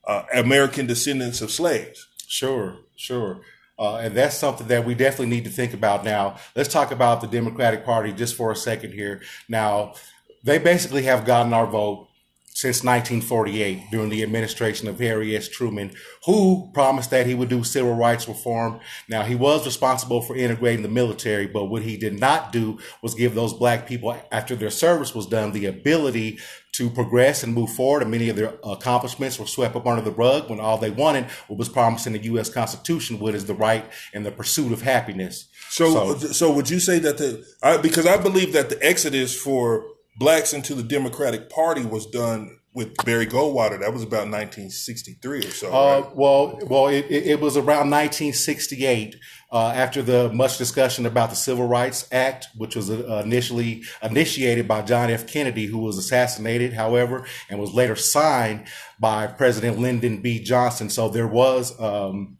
uh, 0.06 0.25
American 0.34 0.86
descendants 0.86 1.40
of 1.40 1.50
slaves. 1.50 2.06
Sure, 2.26 2.78
sure. 2.96 3.40
Uh, 3.78 3.96
and 3.96 4.14
that's 4.14 4.36
something 4.36 4.68
that 4.68 4.86
we 4.86 4.94
definitely 4.94 5.34
need 5.34 5.44
to 5.44 5.50
think 5.50 5.75
about 5.75 6.04
now. 6.04 6.36
Let's 6.54 6.72
talk 6.72 6.90
about 6.90 7.20
the 7.20 7.26
Democratic 7.26 7.84
Party 7.84 8.12
just 8.12 8.34
for 8.34 8.50
a 8.50 8.56
second 8.56 8.92
here. 8.92 9.20
Now, 9.48 9.94
they 10.42 10.58
basically 10.58 11.02
have 11.02 11.26
gotten 11.26 11.52
our 11.52 11.66
vote 11.66 12.08
since 12.56 12.82
1948 12.82 13.90
during 13.90 14.08
the 14.08 14.22
administration 14.22 14.88
of 14.88 14.98
Harry 14.98 15.36
S. 15.36 15.46
Truman, 15.46 15.92
who 16.25 16.70
promised 16.72 17.10
that 17.10 17.26
he 17.26 17.34
would 17.34 17.50
do 17.50 17.62
civil 17.62 17.94
rights 17.94 18.26
reform. 18.26 18.80
Now, 19.10 19.25
he 19.25 19.34
was 19.34 19.66
responsible 19.66 20.22
for 20.22 20.34
integrating 20.34 20.82
the 20.82 20.88
military, 20.88 21.46
but 21.46 21.66
what 21.66 21.82
he 21.82 21.98
did 21.98 22.18
not 22.18 22.52
do 22.52 22.78
was 23.02 23.14
give 23.14 23.34
those 23.34 23.52
black 23.52 23.86
people, 23.86 24.16
after 24.32 24.56
their 24.56 24.70
service 24.70 25.14
was 25.14 25.26
done, 25.26 25.52
the 25.52 25.66
ability 25.66 26.38
to 26.76 26.90
progress 26.90 27.42
and 27.42 27.54
move 27.54 27.71
forward. 27.71 28.02
And 28.02 28.11
many 28.11 28.28
of 28.28 28.37
their 28.37 28.54
accomplishments 28.64 29.38
were 29.38 29.47
swept 29.47 29.76
up 29.76 29.87
under 29.87 30.02
the 30.02 30.11
rug 30.11 30.50
when 30.50 30.61
all 30.61 30.78
they 30.78 30.90
wanted 30.90 31.26
was 31.49 31.68
promised 31.68 32.06
in 32.06 32.12
the 32.12 32.23
U.S. 32.25 32.50
Constitution, 32.50 33.18
what 33.18 33.35
is 33.35 33.47
the 33.47 33.54
right 33.54 33.85
and 34.12 34.25
the 34.25 34.33
pursuit 34.33 34.73
of 34.73 34.83
happiness. 34.83 35.49
So, 35.68 36.16
so, 36.16 36.52
would 36.52 36.71
you 36.71 36.78
say 36.78 36.99
that 37.00 37.18
the 37.18 37.45
I, 37.62 37.76
because 37.76 38.06
I 38.06 38.16
believe 38.16 38.52
that 38.52 38.71
the 38.71 38.78
exodus 38.85 39.38
for 39.38 39.85
blacks 40.18 40.52
into 40.52 40.75
the 40.75 40.83
Democratic 40.83 41.50
Party 41.50 41.85
was 41.85 42.06
done 42.06 42.59
with 42.76 42.95
Barry 43.06 43.26
Goldwater. 43.26 43.80
That 43.80 43.92
was 43.92 44.02
about 44.02 44.28
1963 44.28 45.38
or 45.38 45.42
so. 45.50 45.68
Uh, 45.68 46.00
right? 46.00 46.14
well, 46.14 46.59
well, 46.66 46.87
it 46.88 47.06
it 47.09 47.40
was 47.40 47.56
around 47.56 47.90
1968, 47.90 49.16
uh, 49.53 49.69
after 49.69 50.03
the 50.03 50.31
much 50.33 50.59
discussion 50.59 51.07
about 51.07 51.31
the 51.31 51.37
Civil 51.37 51.69
Rights 51.69 52.09
Act, 52.11 52.49
which 52.57 52.75
was 52.75 52.91
uh, 52.91 53.23
initially 53.25 53.83
initiated 54.03 54.67
by 54.67 54.83
John 54.83 55.11
F. 55.11 55.26
Kennedy, 55.26 55.67
who 55.67 55.79
was 55.79 55.97
assassinated, 55.99 56.73
however, 56.73 57.25
and 57.49 57.61
was 57.61 57.73
later 57.73 57.95
signed 57.97 58.67
by 58.99 59.26
President 59.29 59.79
Lyndon 59.79 60.21
B. 60.21 60.43
Johnson. 60.43 60.91
So 60.91 61.09
there 61.09 61.29
was 61.29 61.79
um, 61.81 62.38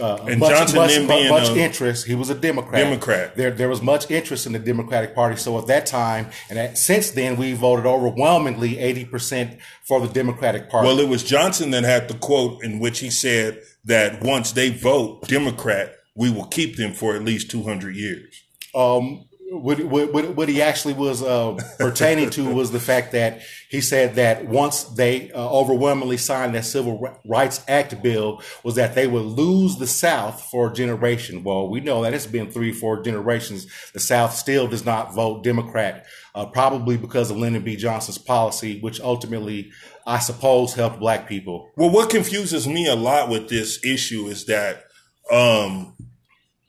uh, 0.00 0.24
And 0.28 0.40
much, 0.40 0.50
Johnson 0.50 1.06
much, 1.06 1.28
much 1.28 1.48
a- 1.50 1.56
interest. 1.56 2.06
He 2.06 2.14
was 2.14 2.30
a 2.30 2.34
Democrat. 2.34 2.82
Democrat. 2.82 3.36
There, 3.36 3.50
there 3.50 3.68
was 3.68 3.82
much 3.82 4.10
interest 4.10 4.46
in 4.46 4.52
the 4.52 4.58
Democratic 4.58 5.14
Party. 5.14 5.36
So 5.36 5.58
at 5.58 5.66
that 5.66 5.86
time, 5.86 6.30
and 6.48 6.58
at, 6.58 6.78
since 6.78 7.10
then, 7.10 7.36
we 7.36 7.52
voted 7.52 7.84
overwhelmingly 7.84 8.78
eighty 8.78 9.04
percent 9.04 9.58
for 9.86 10.00
the 10.00 10.08
Democratic 10.12 10.70
Party. 10.70 10.86
Well, 10.86 11.00
it 11.00 11.08
was 11.08 11.22
Johnson 11.24 11.72
that 11.72 11.82
had 11.84 12.08
the 12.08 12.14
quote 12.14 12.62
in 12.64 12.78
which 12.78 13.00
he 13.00 13.10
said 13.10 13.60
that 13.84 14.22
once 14.22 14.52
they 14.52 14.70
vote 14.70 15.26
Democrat, 15.28 15.96
we 16.14 16.30
will 16.30 16.46
keep 16.46 16.76
them 16.76 16.92
for 16.92 17.14
at 17.14 17.24
least 17.24 17.50
200 17.50 17.94
years. 17.96 18.42
um, 18.74 19.24
what, 19.52 19.84
what, 19.84 20.34
what, 20.34 20.48
he 20.48 20.62
actually 20.62 20.94
was 20.94 21.22
uh, 21.22 21.56
pertaining 21.78 22.30
to 22.30 22.54
was 22.54 22.70
the 22.70 22.80
fact 22.80 23.12
that 23.12 23.42
he 23.68 23.80
said 23.80 24.14
that 24.14 24.46
once 24.46 24.84
they 24.84 25.30
uh, 25.32 25.50
overwhelmingly 25.50 26.16
signed 26.16 26.54
that 26.54 26.64
Civil 26.64 27.18
Rights 27.24 27.62
Act 27.68 28.02
bill, 28.02 28.40
was 28.64 28.76
that 28.76 28.94
they 28.94 29.06
would 29.06 29.24
lose 29.24 29.76
the 29.76 29.86
South 29.86 30.42
for 30.50 30.70
a 30.70 30.72
generation. 30.72 31.44
Well, 31.44 31.68
we 31.68 31.80
know 31.80 32.02
that 32.02 32.14
it's 32.14 32.26
been 32.26 32.50
three, 32.50 32.72
four 32.72 33.02
generations. 33.02 33.66
The 33.92 34.00
South 34.00 34.34
still 34.34 34.68
does 34.68 34.86
not 34.86 35.14
vote 35.14 35.44
Democrat, 35.44 36.06
uh, 36.34 36.46
probably 36.46 36.96
because 36.96 37.30
of 37.30 37.36
Lyndon 37.36 37.62
B. 37.62 37.76
Johnson's 37.76 38.18
policy, 38.18 38.80
which 38.80 39.00
ultimately, 39.00 39.70
I 40.06 40.18
suppose, 40.18 40.74
helped 40.74 40.98
black 40.98 41.28
people. 41.28 41.70
Well, 41.76 41.90
what 41.90 42.10
confuses 42.10 42.66
me 42.66 42.88
a 42.88 42.96
lot 42.96 43.28
with 43.28 43.48
this 43.48 43.84
issue 43.84 44.26
is 44.26 44.46
that 44.46 44.84
um, 45.32 45.96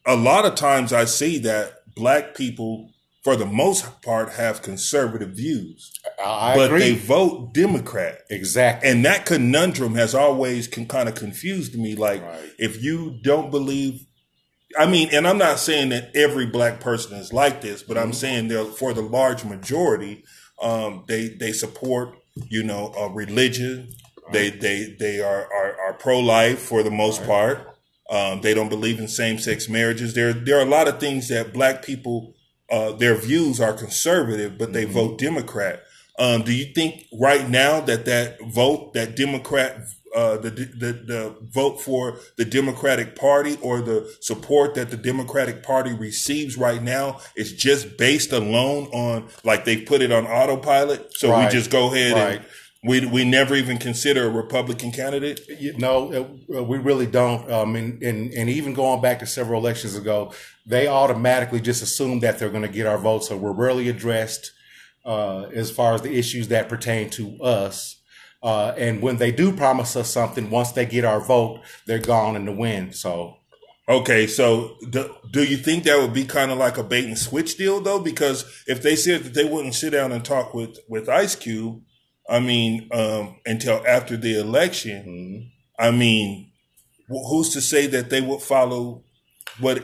a 0.06 0.16
lot 0.16 0.46
of 0.46 0.56
times 0.56 0.92
I 0.94 1.06
see 1.06 1.38
that 1.40 1.74
black 1.96 2.36
people, 2.36 2.90
for 3.24 3.36
the 3.36 3.46
most 3.46 4.02
part, 4.02 4.32
have 4.34 4.62
conservative 4.62 5.32
views, 5.32 5.92
I 6.24 6.56
but 6.56 6.66
agree. 6.68 6.80
they 6.80 6.96
vote 6.96 7.54
Democrat. 7.54 8.20
exactly. 8.30 8.90
And 8.90 9.06
that 9.06 9.26
conundrum 9.26 9.96
has 9.96 10.16
always 10.16 10.68
con- 10.68 10.88
kind 10.88 11.08
of 11.10 11.16
confused 11.16 11.78
me. 11.78 11.96
Like, 11.96 12.22
Right. 12.24 12.50
if 12.58 12.82
you 12.84 13.20
don't 13.24 13.52
believe, 13.52 14.06
I 14.78 14.88
mean, 14.88 15.10
and 15.14 15.28
I'm 15.28 15.38
not 15.38 15.60
saying 15.60 15.90
that 15.90 16.16
every 16.16 16.46
black 16.48 16.80
person 16.80 17.16
is 17.18 17.32
like 17.32 17.62
this, 17.62 17.84
but 17.84 17.98
I'm 17.98 18.12
saying 18.14 18.48
that 18.50 18.76
for 18.78 18.94
the 18.94 19.02
large 19.04 19.44
majority, 19.46 20.24
um, 20.62 21.04
they 21.08 21.28
they 21.30 21.52
support, 21.52 22.16
you 22.50 22.64
know, 22.64 22.92
a 22.98 23.10
religion. 23.10 23.90
They 24.32 24.50
they 24.50 24.96
they 25.00 25.22
are 25.22 25.44
are, 25.54 25.80
are 25.80 25.94
pro 25.94 26.20
life 26.20 26.60
for 26.60 26.82
the 26.82 26.90
most 26.92 27.24
part. 27.26 27.73
Um, 28.14 28.42
they 28.42 28.54
don't 28.54 28.70
believe 28.70 29.00
in 29.00 29.08
same 29.08 29.38
sex 29.40 29.68
marriages. 29.68 30.14
There 30.14 30.34
there 30.34 30.58
are 30.60 30.68
a 30.70 30.76
lot 30.78 30.88
of 30.88 31.00
things 31.00 31.28
that 31.30 31.54
black 31.54 31.84
people 31.84 32.36
uh, 32.70 32.92
their 32.94 33.16
views 33.16 33.60
are 33.60 33.74
conservative, 33.74 34.58
but 34.58 34.74
they 34.74 34.86
vote 34.86 35.18
Democrat. 35.20 35.84
Um, 36.20 36.44
do 36.44 36.54
you 36.54 36.66
think 36.74 37.06
right 37.30 37.50
now 37.50 37.82
that 37.82 38.06
that 38.06 38.38
vote, 38.60 38.94
that 38.94 39.16
Democrat, 39.16 39.72
uh, 40.16 40.38
the, 40.38 40.52
the 40.52 40.92
the 41.12 41.36
vote 41.60 41.82
for 41.82 42.20
the 42.38 42.46
Democratic 42.46 43.16
Party 43.16 43.58
or 43.62 43.82
the 43.82 44.00
support 44.22 44.76
that 44.76 44.92
the 44.92 44.98
Democratic 44.98 45.64
Party 45.64 45.92
receives 45.94 46.56
right 46.56 46.84
now 46.84 47.20
is 47.36 47.52
just 47.54 47.98
based 47.98 48.32
alone 48.32 48.86
on 48.94 49.28
like 49.44 49.66
they 49.66 49.78
put 49.78 50.02
it 50.04 50.12
on 50.12 50.28
autopilot, 50.28 51.18
so 51.18 51.32
Right. 51.32 51.46
we 51.46 51.52
just 51.52 51.72
go 51.72 51.88
ahead 51.92 52.14
Right. 52.14 52.36
and 52.38 52.46
we 52.84 53.06
we 53.06 53.24
never 53.24 53.56
even 53.56 53.78
consider 53.78 54.26
a 54.26 54.30
Republican 54.30 54.92
candidate? 54.92 55.42
You 55.48 55.78
know, 55.78 56.38
uh, 56.54 56.64
we 56.64 56.78
really 56.78 57.06
don't. 57.06 57.50
Um, 57.52 57.76
and, 57.76 58.02
and, 58.04 58.32
and 58.34 58.50
even 58.50 58.74
going 58.74 59.02
back 59.02 59.20
to 59.20 59.26
several 59.26 59.60
elections 59.60 59.96
ago, 59.96 60.34
they 60.66 60.88
automatically 60.88 61.62
just 61.62 61.82
assume 61.82 62.20
that 62.22 62.40
they're 62.40 62.50
going 62.50 62.64
to 62.64 62.70
get 62.70 62.88
our 62.88 62.98
votes. 62.98 63.30
So 63.30 63.38
we're 63.38 63.54
rarely 63.54 63.90
addressed 63.90 64.52
uh, 65.06 65.44
as 65.54 65.72
far 65.72 65.94
as 65.94 66.02
the 66.02 66.18
issues 66.18 66.50
that 66.50 66.70
pertain 66.70 67.10
to 67.12 67.42
us. 67.42 68.00
Uh, 68.42 68.74
and 68.78 69.02
when 69.02 69.18
they 69.18 69.32
do 69.32 69.56
promise 69.56 69.96
us 69.96 70.10
something, 70.10 70.50
once 70.50 70.74
they 70.74 70.86
get 70.86 71.06
our 71.06 71.22
vote, 71.22 71.62
they're 71.86 72.00
gone 72.00 72.36
in 72.36 72.46
the 72.46 72.52
wind. 72.52 72.96
So 72.96 73.38
Okay, 73.88 74.28
so 74.28 74.78
do, 74.90 75.14
do 75.30 75.44
you 75.44 75.58
think 75.58 75.84
that 75.84 76.00
would 76.00 76.14
be 76.14 76.24
kind 76.24 76.52
of 76.52 76.58
like 76.58 76.78
a 76.78 76.84
bait 76.84 77.04
and 77.04 77.18
switch 77.18 77.58
deal 77.58 77.82
though? 77.82 78.00
Because 78.00 78.46
if 78.66 78.82
they 78.82 78.96
said 78.96 79.24
that 79.24 79.34
they 79.34 79.44
wouldn't 79.44 79.76
sit 79.76 79.90
down 79.90 80.14
and 80.14 80.24
talk 80.24 80.54
with 80.54 80.80
with 80.88 81.10
Ice 81.10 81.36
Cube, 81.36 81.82
I 82.30 82.40
mean, 82.40 82.90
um, 82.92 83.38
until 83.46 83.84
after 83.88 84.16
the 84.18 84.40
election, 84.40 85.52
I 85.78 85.92
mean, 85.92 86.52
who's 87.08 87.50
to 87.50 87.62
say 87.62 87.88
that 87.88 88.10
they 88.10 88.22
would 88.22 88.42
follow 88.42 89.04
what 89.60 89.84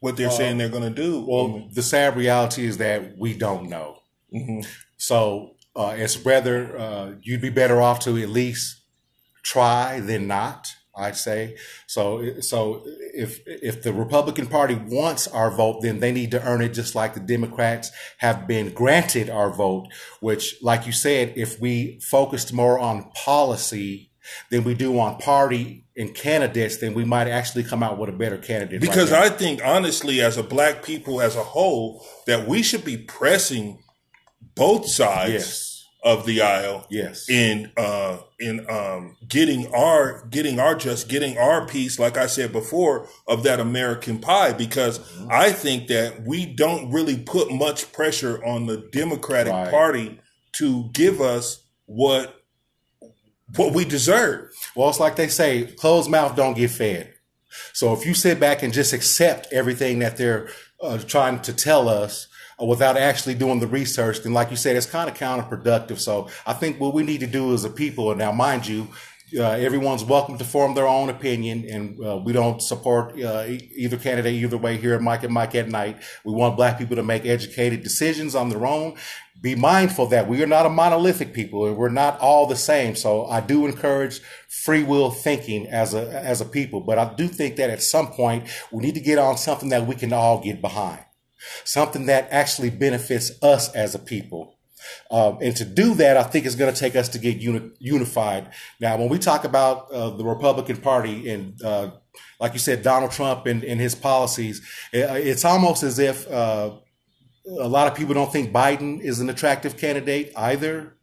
what 0.00 0.16
they're 0.16 0.30
saying 0.30 0.58
they're 0.58 0.68
going 0.68 0.94
to 0.94 1.02
do? 1.02 1.24
Well, 1.26 1.68
the 1.72 1.82
sad 1.82 2.16
reality 2.16 2.64
is 2.64 2.78
that 2.78 3.18
we 3.18 3.34
don't 3.34 3.68
know. 3.68 3.98
Mhm. 4.32 4.66
So 4.96 5.56
uh, 5.74 5.94
it's 5.96 6.16
rather 6.18 6.76
uh, 6.78 7.12
you'd 7.22 7.40
be 7.40 7.50
better 7.50 7.80
off 7.80 8.00
to 8.00 8.16
at 8.18 8.28
least 8.28 8.82
try 9.42 10.00
than 10.00 10.26
not. 10.26 10.68
I'd 10.98 11.16
say 11.16 11.56
so. 11.86 12.40
So 12.40 12.82
if 13.14 13.40
if 13.46 13.82
the 13.82 13.92
Republican 13.92 14.46
Party 14.46 14.74
wants 14.74 15.28
our 15.28 15.50
vote, 15.50 15.82
then 15.82 16.00
they 16.00 16.12
need 16.12 16.30
to 16.32 16.42
earn 16.46 16.60
it, 16.60 16.74
just 16.74 16.94
like 16.94 17.14
the 17.14 17.20
Democrats 17.20 17.90
have 18.18 18.46
been 18.46 18.72
granted 18.74 19.30
our 19.30 19.50
vote. 19.50 19.88
Which, 20.20 20.56
like 20.62 20.86
you 20.86 20.92
said, 20.92 21.32
if 21.36 21.60
we 21.60 22.00
focused 22.00 22.52
more 22.52 22.78
on 22.78 23.10
policy 23.12 24.10
than 24.50 24.64
we 24.64 24.74
do 24.74 24.98
on 24.98 25.18
party 25.18 25.86
and 25.96 26.14
candidates, 26.14 26.78
then 26.78 26.94
we 26.94 27.04
might 27.04 27.28
actually 27.28 27.64
come 27.64 27.82
out 27.82 27.98
with 27.98 28.08
a 28.08 28.12
better 28.12 28.38
candidate. 28.38 28.80
because 28.80 29.10
now. 29.10 29.22
I 29.22 29.28
think 29.28 29.60
honestly, 29.64 30.20
as 30.20 30.36
a 30.36 30.42
black 30.42 30.82
people 30.82 31.20
as 31.20 31.36
a 31.36 31.42
whole, 31.42 32.04
that 32.26 32.46
we 32.46 32.62
should 32.62 32.84
be 32.84 32.96
pressing 32.96 33.82
both 34.54 34.88
sides 34.88 35.32
yes, 35.32 35.77
of 36.04 36.24
the 36.26 36.40
aisle 36.40 36.86
yes, 36.90 37.28
in 37.28 37.72
uh 37.76 38.18
in 38.38 38.64
um 38.70 39.16
getting 39.28 39.66
our 39.74 40.24
getting 40.30 40.60
our 40.60 40.74
just 40.76 41.08
getting 41.08 41.36
our 41.36 41.66
piece 41.66 41.98
like 41.98 42.16
i 42.16 42.26
said 42.26 42.52
before 42.52 43.08
of 43.26 43.42
that 43.42 43.58
american 43.58 44.18
pie 44.20 44.52
because 44.52 45.00
Mm-hmm. 45.00 45.28
i 45.30 45.50
think 45.50 45.88
that 45.88 46.22
we 46.24 46.46
don't 46.46 46.92
really 46.92 47.16
put 47.18 47.50
much 47.52 47.90
pressure 47.92 48.42
on 48.44 48.66
the 48.66 48.88
democratic 48.92 49.52
Right. 49.52 49.70
party 49.70 50.20
to 50.58 50.88
give 50.92 51.20
us 51.20 51.64
what 51.86 52.42
what 53.56 53.74
we 53.74 53.84
deserve 53.84 54.50
Well, 54.76 54.88
it's 54.90 55.00
like 55.00 55.16
they 55.16 55.28
say, 55.28 55.64
closed 55.64 56.10
mouth 56.10 56.36
don't 56.36 56.54
get 56.54 56.70
fed. 56.70 57.14
So 57.72 57.92
if 57.94 58.04
you 58.06 58.12
sit 58.14 58.38
back 58.38 58.62
and 58.62 58.72
just 58.72 58.92
accept 58.92 59.48
everything 59.52 59.98
that 60.00 60.16
they're 60.18 60.48
uh, 60.82 60.98
trying 60.98 61.40
to 61.42 61.52
tell 61.54 61.88
us 61.88 62.28
without 62.66 62.96
actually 62.96 63.34
doing 63.34 63.60
the 63.60 63.66
research, 63.66 64.22
then 64.22 64.32
like 64.32 64.50
you 64.50 64.56
said, 64.56 64.76
it's 64.76 64.86
kind 64.86 65.08
of 65.08 65.16
counterproductive. 65.16 65.98
So 65.98 66.28
I 66.46 66.52
think 66.54 66.80
what 66.80 66.94
we 66.94 67.02
need 67.02 67.20
to 67.20 67.26
do 67.26 67.54
as 67.54 67.64
a 67.64 67.70
people, 67.70 68.10
and 68.10 68.18
now 68.18 68.32
mind 68.32 68.66
you, 68.66 68.88
uh, 69.36 69.42
everyone's 69.42 70.04
welcome 70.04 70.38
to 70.38 70.44
form 70.44 70.74
their 70.74 70.86
own 70.86 71.10
opinion, 71.10 71.66
and 71.68 72.02
uh, 72.04 72.16
we 72.16 72.32
don't 72.32 72.62
support 72.62 73.12
uh, 73.20 73.44
either 73.46 73.98
candidate 73.98 74.32
either 74.32 74.56
way 74.56 74.78
here 74.78 74.94
at 74.94 75.02
Mike 75.02 75.22
and 75.22 75.34
Mike 75.34 75.54
at 75.54 75.68
Night. 75.68 75.98
We 76.24 76.32
want 76.32 76.56
black 76.56 76.78
people 76.78 76.96
to 76.96 77.02
make 77.02 77.26
educated 77.26 77.82
decisions 77.82 78.34
on 78.34 78.48
their 78.48 78.64
own. 78.64 78.96
Be 79.40 79.54
mindful 79.54 80.06
that 80.06 80.28
we 80.28 80.42
are 80.42 80.46
not 80.46 80.66
a 80.66 80.70
monolithic 80.70 81.34
people, 81.34 81.66
and 81.66 81.76
we're 81.76 81.90
not 81.90 82.18
all 82.20 82.46
the 82.46 82.56
same. 82.56 82.96
So 82.96 83.26
I 83.26 83.40
do 83.40 83.66
encourage 83.66 84.20
free 84.48 84.82
will 84.82 85.10
thinking 85.10 85.66
as 85.66 85.94
a 85.94 86.08
as 86.08 86.40
a 86.40 86.46
people, 86.46 86.80
but 86.80 86.98
I 86.98 87.12
do 87.14 87.28
think 87.28 87.56
that 87.56 87.70
at 87.70 87.82
some 87.82 88.08
point 88.08 88.48
we 88.72 88.82
need 88.82 88.94
to 88.94 89.00
get 89.00 89.18
on 89.18 89.36
something 89.36 89.68
that 89.68 89.86
we 89.86 89.94
can 89.94 90.12
all 90.12 90.40
get 90.40 90.62
behind, 90.62 91.04
something 91.64 92.06
that 92.06 92.28
actually 92.30 92.70
benefits 92.70 93.32
us 93.42 93.72
as 93.74 93.94
a 93.94 93.98
people. 93.98 94.54
Um, 95.10 95.38
and 95.42 95.56
to 95.56 95.64
do 95.64 95.94
that, 95.94 96.16
I 96.16 96.22
think 96.22 96.46
it's 96.46 96.54
going 96.54 96.72
to 96.72 96.78
take 96.78 96.94
us 96.96 97.08
to 97.10 97.18
get 97.18 97.38
uni- 97.38 97.70
unified. 97.78 98.50
Now, 98.80 98.96
when 98.96 99.08
we 99.08 99.18
talk 99.18 99.44
about 99.44 99.90
uh, 99.90 100.10
the 100.10 100.24
Republican 100.24 100.76
Party 100.78 101.28
and, 101.30 101.60
uh, 101.62 101.90
like 102.40 102.52
you 102.52 102.58
said, 102.58 102.82
Donald 102.82 103.10
Trump 103.10 103.46
and, 103.46 103.64
and 103.64 103.80
his 103.80 103.94
policies, 103.94 104.62
it- 104.92 105.26
it's 105.26 105.44
almost 105.44 105.82
as 105.82 105.98
if 105.98 106.30
uh, 106.30 106.70
a 107.46 107.68
lot 107.68 107.86
of 107.90 107.96
people 107.96 108.14
don't 108.14 108.32
think 108.32 108.52
Biden 108.52 109.00
is 109.00 109.20
an 109.20 109.28
attractive 109.30 109.76
candidate 109.76 110.32
either. 110.36 110.96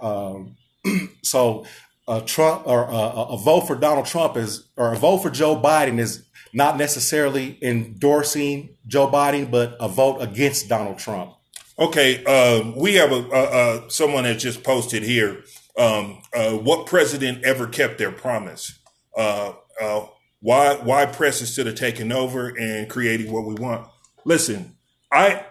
Um, 0.00 0.56
so, 1.22 1.66
uh, 2.06 2.20
Trump 2.20 2.66
or 2.66 2.88
uh, 2.88 2.92
a 3.34 3.36
vote 3.36 3.62
for 3.66 3.74
Donald 3.76 4.06
Trump 4.06 4.36
is, 4.36 4.68
or 4.76 4.94
a 4.94 4.96
vote 4.96 5.18
for 5.18 5.28
Joe 5.30 5.60
Biden 5.60 5.98
is 5.98 6.26
not 6.52 6.76
necessarily 6.76 7.58
endorsing 7.62 8.76
Joe 8.86 9.08
Biden, 9.08 9.50
but 9.50 9.76
a 9.80 9.88
vote 9.88 10.18
against 10.20 10.68
Donald 10.68 10.98
Trump. 10.98 11.34
okay 11.78 12.24
um 12.24 12.74
we 12.76 12.94
have 12.94 13.12
a, 13.12 13.22
a, 13.30 13.86
a 13.86 13.90
someone 13.90 14.24
that 14.24 14.38
just 14.38 14.64
posted 14.64 15.02
here 15.02 15.42
um 15.78 16.20
uh 16.34 16.52
what 16.52 16.86
president 16.86 17.44
ever 17.44 17.66
kept 17.68 17.98
their 17.98 18.10
promise 18.10 18.78
uh 19.16 19.52
uh 19.80 20.04
why 20.40 20.74
why 20.76 21.06
press 21.06 21.40
instead 21.40 21.66
of 21.68 21.74
taking 21.76 22.10
over 22.10 22.48
and 22.48 22.88
creating 22.90 23.30
what 23.32 23.44
we 23.46 23.54
want 23.54 23.86
listen 24.24 24.76
i 25.12 25.44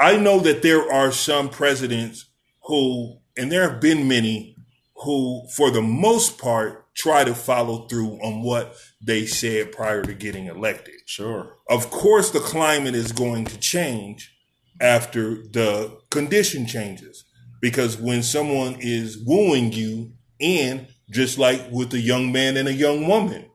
I 0.00 0.16
know 0.16 0.40
that 0.40 0.62
there 0.62 0.90
are 0.90 1.12
some 1.12 1.50
presidents 1.50 2.24
who, 2.64 3.18
and 3.36 3.52
there 3.52 3.68
have 3.68 3.82
been 3.82 4.08
many, 4.08 4.56
who, 5.02 5.46
for 5.56 5.70
the 5.70 5.82
most 5.82 6.38
part, 6.38 6.94
try 6.94 7.24
to 7.24 7.34
follow 7.34 7.86
through 7.86 8.18
on 8.22 8.42
what 8.42 8.76
they 9.00 9.24
said 9.26 9.72
prior 9.72 10.02
to 10.02 10.12
getting 10.12 10.46
elected. 10.46 10.94
Sure. 11.06 11.56
Of 11.68 11.90
course, 11.90 12.30
the 12.30 12.40
climate 12.40 12.94
is 12.94 13.12
going 13.12 13.46
to 13.46 13.58
change 13.58 14.36
after 14.80 15.36
the 15.36 15.98
condition 16.10 16.66
changes. 16.66 17.24
Because 17.60 17.98
when 17.98 18.22
someone 18.22 18.76
is 18.80 19.18
wooing 19.24 19.72
you 19.72 20.12
in, 20.38 20.86
just 21.10 21.38
like 21.38 21.70
with 21.70 21.92
a 21.92 22.00
young 22.00 22.32
man 22.32 22.56
and 22.56 22.68
a 22.68 22.72
young 22.72 23.06
woman, 23.06 23.46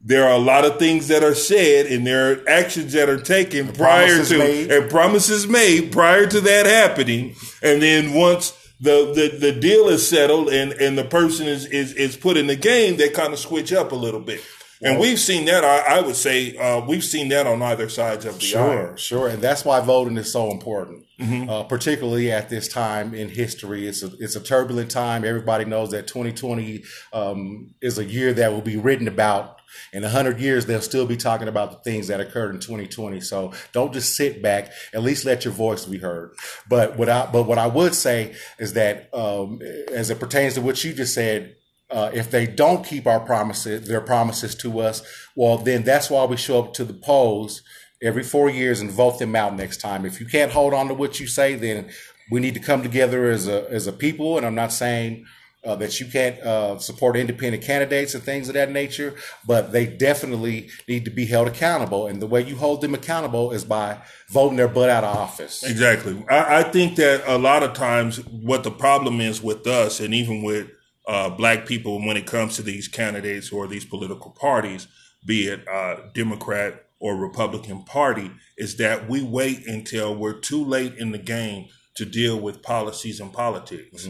there 0.00 0.26
are 0.26 0.34
a 0.34 0.38
lot 0.38 0.64
of 0.64 0.78
things 0.78 1.08
that 1.08 1.22
are 1.22 1.34
said 1.34 1.86
and 1.86 2.06
there 2.06 2.32
are 2.32 2.48
actions 2.48 2.92
that 2.92 3.08
are 3.08 3.20
taken 3.20 3.72
prior 3.72 4.24
to 4.24 4.38
made. 4.38 4.72
and 4.72 4.90
promises 4.90 5.46
made 5.46 5.92
prior 5.92 6.26
to 6.26 6.40
that 6.40 6.66
happening. 6.66 7.34
And 7.62 7.80
then 7.80 8.14
once 8.14 8.52
the, 8.82 9.12
the, 9.14 9.38
the 9.38 9.52
deal 9.52 9.88
is 9.88 10.06
settled 10.06 10.48
and, 10.48 10.72
and 10.72 10.98
the 10.98 11.04
person 11.04 11.46
is, 11.46 11.66
is, 11.66 11.92
is 11.94 12.16
put 12.16 12.36
in 12.36 12.48
the 12.48 12.56
game, 12.56 12.96
they 12.96 13.08
kind 13.08 13.32
of 13.32 13.38
switch 13.38 13.72
up 13.72 13.92
a 13.92 13.94
little 13.94 14.20
bit. 14.20 14.42
And 14.82 14.98
we've 14.98 15.18
seen 15.20 15.44
that. 15.46 15.64
I, 15.64 15.98
I 15.98 16.00
would 16.00 16.16
say 16.16 16.56
uh, 16.56 16.84
we've 16.84 17.04
seen 17.04 17.28
that 17.28 17.46
on 17.46 17.62
either 17.62 17.88
sides 17.88 18.24
of 18.24 18.34
the 18.34 18.44
Sure, 18.44 18.88
aisle. 18.88 18.96
sure, 18.96 19.28
and 19.28 19.40
that's 19.40 19.64
why 19.64 19.80
voting 19.80 20.16
is 20.16 20.32
so 20.32 20.50
important, 20.50 21.06
uh, 21.20 21.62
particularly 21.64 22.32
at 22.32 22.48
this 22.48 22.66
time 22.68 23.14
in 23.14 23.28
history. 23.28 23.86
It's 23.86 24.02
a 24.02 24.10
it's 24.18 24.34
a 24.36 24.40
turbulent 24.40 24.90
time. 24.90 25.24
Everybody 25.24 25.64
knows 25.64 25.90
that 25.92 26.06
2020 26.08 26.82
um, 27.12 27.74
is 27.80 27.98
a 27.98 28.04
year 28.04 28.32
that 28.34 28.52
will 28.52 28.60
be 28.62 28.76
written 28.76 29.06
about. 29.08 29.58
In 29.94 30.02
100 30.02 30.38
years, 30.38 30.66
they'll 30.66 30.82
still 30.82 31.06
be 31.06 31.16
talking 31.16 31.48
about 31.48 31.70
the 31.72 31.78
things 31.78 32.08
that 32.08 32.20
occurred 32.20 32.54
in 32.54 32.60
2020. 32.60 33.20
So 33.22 33.52
don't 33.72 33.90
just 33.94 34.14
sit 34.16 34.42
back. 34.42 34.70
At 34.92 35.02
least 35.02 35.24
let 35.24 35.46
your 35.46 35.54
voice 35.54 35.86
be 35.86 35.96
heard. 35.96 36.34
But 36.68 36.98
what 36.98 37.08
I, 37.08 37.26
but 37.32 37.44
what 37.44 37.56
I 37.56 37.68
would 37.68 37.94
say 37.94 38.34
is 38.58 38.74
that 38.74 39.08
um, 39.14 39.60
as 39.90 40.10
it 40.10 40.20
pertains 40.20 40.54
to 40.54 40.60
what 40.60 40.84
you 40.84 40.92
just 40.92 41.14
said, 41.14 41.56
uh, 41.92 42.10
if 42.14 42.30
they 42.30 42.46
don't 42.46 42.84
keep 42.84 43.06
our 43.06 43.20
promises, 43.20 43.86
their 43.86 44.00
promises 44.00 44.54
to 44.56 44.80
us, 44.80 45.02
well, 45.36 45.58
then 45.58 45.82
that's 45.82 46.10
why 46.10 46.24
we 46.24 46.36
show 46.36 46.58
up 46.62 46.74
to 46.74 46.84
the 46.84 46.94
polls 46.94 47.62
every 48.02 48.22
four 48.22 48.50
years 48.50 48.80
and 48.80 48.90
vote 48.90 49.18
them 49.18 49.36
out 49.36 49.54
next 49.54 49.80
time. 49.80 50.04
If 50.04 50.18
you 50.20 50.26
can't 50.26 50.52
hold 50.52 50.74
on 50.74 50.88
to 50.88 50.94
what 50.94 51.20
you 51.20 51.26
say, 51.26 51.54
then 51.54 51.90
we 52.30 52.40
need 52.40 52.54
to 52.54 52.60
come 52.60 52.82
together 52.82 53.30
as 53.30 53.46
a 53.46 53.70
as 53.70 53.86
a 53.86 53.92
people. 53.92 54.36
And 54.36 54.46
I'm 54.46 54.54
not 54.54 54.72
saying 54.72 55.26
uh, 55.64 55.76
that 55.76 56.00
you 56.00 56.06
can't 56.06 56.40
uh, 56.40 56.78
support 56.78 57.16
independent 57.16 57.62
candidates 57.62 58.14
and 58.14 58.24
things 58.24 58.48
of 58.48 58.54
that 58.54 58.70
nature, 58.70 59.14
but 59.46 59.70
they 59.70 59.86
definitely 59.86 60.70
need 60.88 61.04
to 61.04 61.10
be 61.10 61.26
held 61.26 61.46
accountable. 61.46 62.06
And 62.06 62.20
the 62.20 62.26
way 62.26 62.42
you 62.42 62.56
hold 62.56 62.80
them 62.80 62.94
accountable 62.94 63.52
is 63.52 63.64
by 63.64 63.98
voting 64.28 64.56
their 64.56 64.68
butt 64.68 64.90
out 64.90 65.04
of 65.04 65.16
office. 65.16 65.62
Exactly. 65.62 66.24
I, 66.28 66.60
I 66.60 66.62
think 66.64 66.96
that 66.96 67.22
a 67.26 67.38
lot 67.38 67.62
of 67.62 67.74
times 67.74 68.24
what 68.26 68.64
the 68.64 68.70
problem 68.70 69.20
is 69.20 69.40
with 69.40 69.66
us 69.66 70.00
and 70.00 70.12
even 70.12 70.42
with 70.42 70.68
uh, 71.06 71.30
black 71.30 71.66
people 71.66 72.04
when 72.04 72.16
it 72.16 72.26
comes 72.26 72.56
to 72.56 72.62
these 72.62 72.88
candidates 72.88 73.52
or 73.52 73.66
these 73.66 73.84
political 73.84 74.30
parties, 74.30 74.86
be 75.24 75.46
it 75.48 75.66
uh, 75.68 75.96
Democrat 76.14 76.86
or 77.00 77.16
Republican 77.16 77.82
Party, 77.84 78.30
is 78.56 78.76
that 78.76 79.08
we 79.08 79.22
wait 79.22 79.66
until 79.66 80.14
we're 80.14 80.38
too 80.38 80.64
late 80.64 80.94
in 80.94 81.10
the 81.12 81.18
game 81.18 81.68
to 81.96 82.04
deal 82.04 82.38
with 82.38 82.62
policies 82.62 83.20
and 83.20 83.32
politics. 83.32 84.06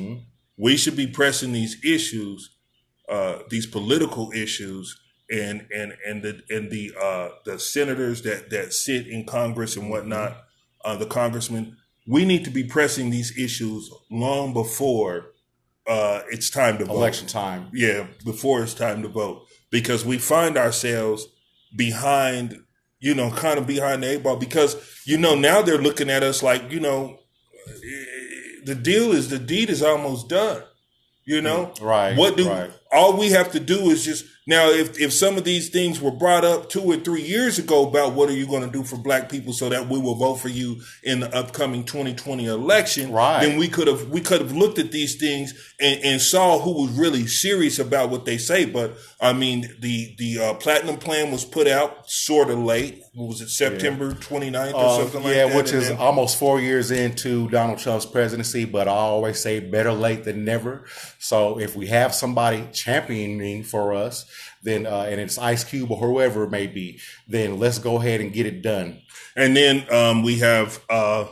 We 0.56 0.76
should 0.76 0.96
be 0.96 1.06
pressing 1.06 1.52
these 1.52 1.82
issues, 1.84 2.50
uh, 3.08 3.38
these 3.48 3.66
political 3.66 4.30
issues, 4.32 4.98
and 5.30 5.66
and 5.74 5.94
and 6.06 6.22
the 6.22 6.42
and 6.50 6.70
the 6.70 6.92
uh, 7.00 7.30
the 7.44 7.58
senators 7.58 8.22
that 8.22 8.50
that 8.50 8.74
sit 8.74 9.06
in 9.06 9.24
Congress 9.24 9.76
and 9.76 9.90
whatnot, 9.90 10.44
uh, 10.84 10.96
the 10.96 11.06
congressmen. 11.06 11.78
We 12.06 12.24
need 12.24 12.44
to 12.44 12.50
be 12.50 12.64
pressing 12.64 13.10
these 13.10 13.36
issues 13.38 13.90
long 14.10 14.52
before 14.52 15.31
uh, 15.88 16.20
it's 16.30 16.50
time 16.50 16.78
to 16.78 16.84
vote. 16.84 16.94
Election 16.94 17.26
time. 17.26 17.68
Yeah, 17.72 18.06
before 18.24 18.62
it's 18.62 18.74
time 18.74 19.02
to 19.02 19.08
vote, 19.08 19.46
because 19.70 20.04
we 20.04 20.18
find 20.18 20.56
ourselves 20.56 21.26
behind, 21.76 22.56
you 23.00 23.14
know, 23.14 23.30
kind 23.30 23.58
of 23.58 23.66
behind 23.66 24.02
the 24.02 24.10
eight 24.12 24.22
ball. 24.22 24.36
Because 24.36 24.76
you 25.06 25.18
know 25.18 25.34
now 25.34 25.62
they're 25.62 25.78
looking 25.78 26.10
at 26.10 26.22
us 26.22 26.42
like, 26.42 26.70
you 26.70 26.80
know, 26.80 27.18
the 28.64 28.74
deal 28.74 29.12
is 29.12 29.28
the 29.30 29.38
deed 29.38 29.70
is 29.70 29.82
almost 29.82 30.28
done. 30.28 30.62
You 31.24 31.40
know, 31.40 31.72
Right, 31.80 32.16
What 32.18 32.36
do 32.36 32.48
right. 32.48 32.72
all 32.90 33.16
we 33.16 33.30
have 33.30 33.52
to 33.52 33.60
do 33.60 33.90
is 33.90 34.04
just 34.04 34.24
now 34.48 34.68
if 34.70 35.00
if 35.00 35.12
some 35.12 35.36
of 35.36 35.44
these 35.44 35.68
things 35.68 36.00
were 36.00 36.10
brought 36.10 36.44
up 36.44 36.68
two 36.68 36.82
or 36.82 36.96
three 36.96 37.22
years 37.22 37.60
ago 37.60 37.86
about 37.86 38.14
what 38.14 38.28
are 38.28 38.32
you 38.34 38.44
going 38.44 38.64
to 38.64 38.70
do 38.70 38.82
for 38.82 38.96
black 38.96 39.28
people 39.28 39.52
so 39.52 39.68
that 39.68 39.88
we 39.88 40.00
will 40.00 40.16
vote 40.16 40.34
for 40.40 40.48
you 40.48 40.80
in 41.04 41.20
the 41.20 41.32
upcoming 41.32 41.84
2020 41.84 42.46
election 42.46 43.12
Right. 43.12 43.40
then 43.46 43.56
we 43.56 43.68
could 43.68 43.86
have 43.86 44.08
we 44.08 44.20
could 44.20 44.40
have 44.40 44.50
looked 44.50 44.80
at 44.80 44.90
these 44.90 45.14
things 45.14 45.54
and, 45.82 46.04
and 46.04 46.20
saw 46.20 46.58
who 46.60 46.82
was 46.82 46.90
really 46.92 47.26
serious 47.26 47.78
about 47.78 48.08
what 48.10 48.24
they 48.24 48.38
say 48.38 48.64
but 48.64 48.96
i 49.20 49.32
mean 49.32 49.68
the 49.80 50.14
the 50.18 50.38
uh, 50.38 50.54
platinum 50.54 50.96
plan 50.96 51.30
was 51.30 51.44
put 51.44 51.66
out 51.66 52.08
sort 52.08 52.48
of 52.50 52.58
late 52.58 53.02
what 53.14 53.26
was 53.28 53.40
it 53.40 53.48
september 53.48 54.12
29th 54.12 54.72
or 54.74 54.76
Uh, 54.84 54.96
something 54.98 55.22
like 55.24 55.34
yeah, 55.36 55.46
that 55.48 55.56
which 55.56 55.72
is 55.72 55.88
then- 55.88 55.98
almost 55.98 56.38
four 56.38 56.60
years 56.60 56.90
into 56.90 57.48
Donald 57.50 57.78
Trump's 57.78 58.06
presidency, 58.06 58.64
but 58.64 58.88
I 58.88 58.92
always 58.92 59.38
say 59.38 59.60
better 59.60 59.92
late 59.92 60.24
than 60.24 60.44
never. 60.44 60.84
So 61.18 61.58
if 61.60 61.76
we 61.76 61.86
have 61.88 62.14
somebody 62.14 62.64
championing 62.72 63.64
for 63.64 63.92
us, 63.92 64.24
then 64.62 64.86
uh, 64.86 65.06
and 65.10 65.20
it's 65.20 65.36
Ice 65.38 65.64
Cube 65.64 65.90
or 65.90 65.98
whoever 65.98 66.44
it 66.44 66.50
may 66.50 66.66
be, 66.66 67.00
then 67.28 67.58
let's 67.58 67.78
go 67.78 67.96
ahead 67.96 68.20
and 68.20 68.32
get 68.32 68.46
it 68.46 68.62
done. 68.62 69.02
And 69.36 69.56
then 69.56 69.84
um, 69.92 70.22
we 70.22 70.38
have 70.38 70.80
uh, 70.88 71.26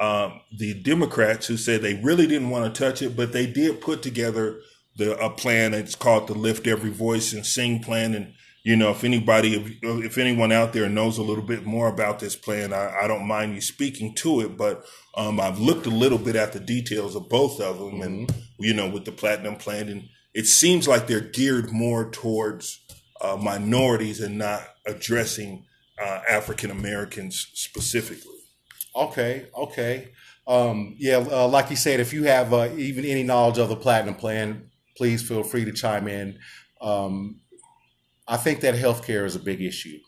um, 0.00 0.40
the 0.56 0.74
Democrats 0.74 1.46
who 1.46 1.56
said 1.56 1.82
they 1.82 1.94
really 1.94 2.26
didn't 2.26 2.50
want 2.50 2.72
to 2.72 2.78
touch 2.78 3.02
it, 3.02 3.16
but 3.16 3.32
they 3.32 3.46
did 3.46 3.80
put 3.80 4.02
together 4.02 4.60
the 4.96 5.16
a 5.18 5.30
plan. 5.30 5.74
It's 5.74 5.94
called 5.94 6.26
the 6.26 6.34
Lift 6.34 6.66
Every 6.66 6.90
Voice 6.90 7.32
and 7.32 7.46
Sing 7.46 7.80
plan. 7.80 8.14
And 8.14 8.34
you 8.64 8.76
know, 8.76 8.90
if 8.90 9.04
anybody, 9.04 9.54
if, 9.54 10.04
if 10.04 10.18
anyone 10.18 10.50
out 10.50 10.72
there 10.72 10.88
knows 10.88 11.18
a 11.18 11.22
little 11.22 11.44
bit 11.44 11.64
more 11.64 11.88
about 11.88 12.18
this 12.18 12.34
plan, 12.34 12.72
I, 12.72 13.02
I 13.02 13.06
don't 13.06 13.26
mind 13.26 13.54
you 13.54 13.60
speaking 13.60 14.14
to 14.16 14.40
it. 14.40 14.56
But 14.56 14.84
um, 15.16 15.38
I've 15.38 15.60
looked 15.60 15.86
a 15.86 15.90
little 15.90 16.18
bit 16.18 16.36
at 16.36 16.52
the 16.52 16.60
details 16.60 17.14
of 17.14 17.28
both 17.28 17.60
of 17.60 17.78
them, 17.78 18.02
and 18.02 18.34
you 18.58 18.74
know, 18.74 18.88
with 18.88 19.04
the 19.04 19.12
Platinum 19.12 19.56
Plan, 19.56 19.88
and 19.88 20.08
it 20.32 20.46
seems 20.46 20.88
like 20.88 21.06
they're 21.06 21.20
geared 21.20 21.70
more 21.70 22.10
towards 22.10 22.80
uh, 23.20 23.36
minorities 23.36 24.20
and 24.20 24.38
not 24.38 24.62
addressing 24.86 25.64
uh, 26.02 26.20
African 26.28 26.70
Americans 26.70 27.46
specifically. 27.54 28.33
Okay, 28.96 29.46
okay. 29.56 30.08
Um, 30.46 30.94
yeah, 30.98 31.16
uh, 31.18 31.48
like 31.48 31.70
you 31.70 31.76
said, 31.76 32.00
if 32.00 32.12
you 32.12 32.24
have 32.24 32.52
uh, 32.52 32.68
even 32.76 33.04
any 33.04 33.22
knowledge 33.22 33.58
of 33.58 33.68
the 33.68 33.76
Platinum 33.76 34.14
Plan, 34.14 34.70
please 34.96 35.26
feel 35.26 35.42
free 35.42 35.64
to 35.64 35.72
chime 35.72 36.06
in. 36.06 36.38
Um, 36.80 37.40
I 38.28 38.36
think 38.36 38.60
that 38.60 38.74
healthcare 38.74 39.24
is 39.24 39.36
a 39.36 39.40
big 39.40 39.60
issue. 39.62 39.98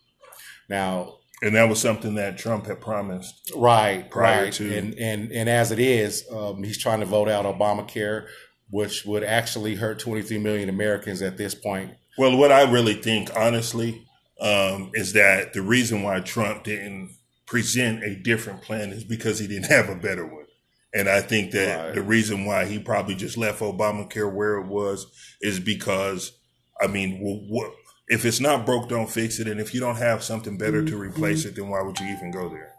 Now, 0.68 1.14
And 1.42 1.54
that 1.54 1.68
was 1.68 1.80
something 1.80 2.14
that 2.16 2.38
Trump 2.38 2.66
had 2.66 2.80
promised. 2.80 3.52
right, 3.56 4.10
Prior 4.10 4.44
right, 4.44 4.52
to- 4.54 4.76
and 4.76 4.94
and 4.98 5.30
and 5.32 5.48
as 5.48 5.70
it 5.72 5.78
is, 5.78 6.24
um, 6.32 6.62
he's 6.62 6.78
trying 6.78 7.00
to 7.00 7.06
vote 7.06 7.28
out 7.28 7.44
Obamacare, 7.44 8.26
which 8.70 9.04
would 9.04 9.22
actually 9.24 9.74
hurt 9.76 9.98
23 9.98 10.38
million 10.38 10.68
Americans 10.68 11.22
at 11.22 11.36
this 11.36 11.54
point. 11.54 11.92
Well, 12.18 12.36
what 12.36 12.50
I 12.52 12.62
really 12.70 12.94
think, 12.94 13.30
honestly, 13.36 14.02
um, 14.40 14.90
is 14.94 15.12
that 15.12 15.52
the 15.52 15.62
reason 15.62 16.02
why 16.02 16.20
Trump 16.20 16.64
didn't 16.64 17.10
present 17.46 18.02
a 18.02 18.16
different 18.16 18.62
plan 18.62 18.90
is 18.90 19.04
because 19.04 19.38
he 19.38 19.46
didn't 19.46 19.66
have 19.70 19.88
a 19.88 19.96
better 19.96 20.26
one. 20.26 20.46
And 20.94 21.08
I 21.08 21.20
think 21.20 21.52
that 21.52 21.84
Right. 21.86 21.94
the 21.94 22.02
reason 22.02 22.44
why 22.44 22.64
he 22.64 22.78
probably 22.78 23.14
just 23.14 23.36
left 23.36 23.60
Obamacare 23.60 24.32
where 24.32 24.56
it 24.56 24.66
was 24.66 25.06
is 25.40 25.60
because, 25.60 26.32
I 26.80 26.86
mean, 26.86 27.20
well, 27.20 27.40
what, 27.48 27.72
if 28.08 28.24
it's 28.24 28.40
not 28.40 28.64
broke, 28.64 28.88
don't 28.88 29.10
fix 29.10 29.38
it. 29.38 29.48
And 29.48 29.60
if 29.60 29.74
you 29.74 29.80
don't 29.80 29.96
have 29.96 30.22
something 30.22 30.56
better 30.56 30.84
to 30.84 30.92
mm-hmm. 30.92 31.00
replace 31.00 31.44
it, 31.44 31.56
then 31.56 31.68
why 31.68 31.82
would 31.82 31.98
you 32.00 32.06
even 32.06 32.30
go 32.30 32.48
there? 32.48 32.72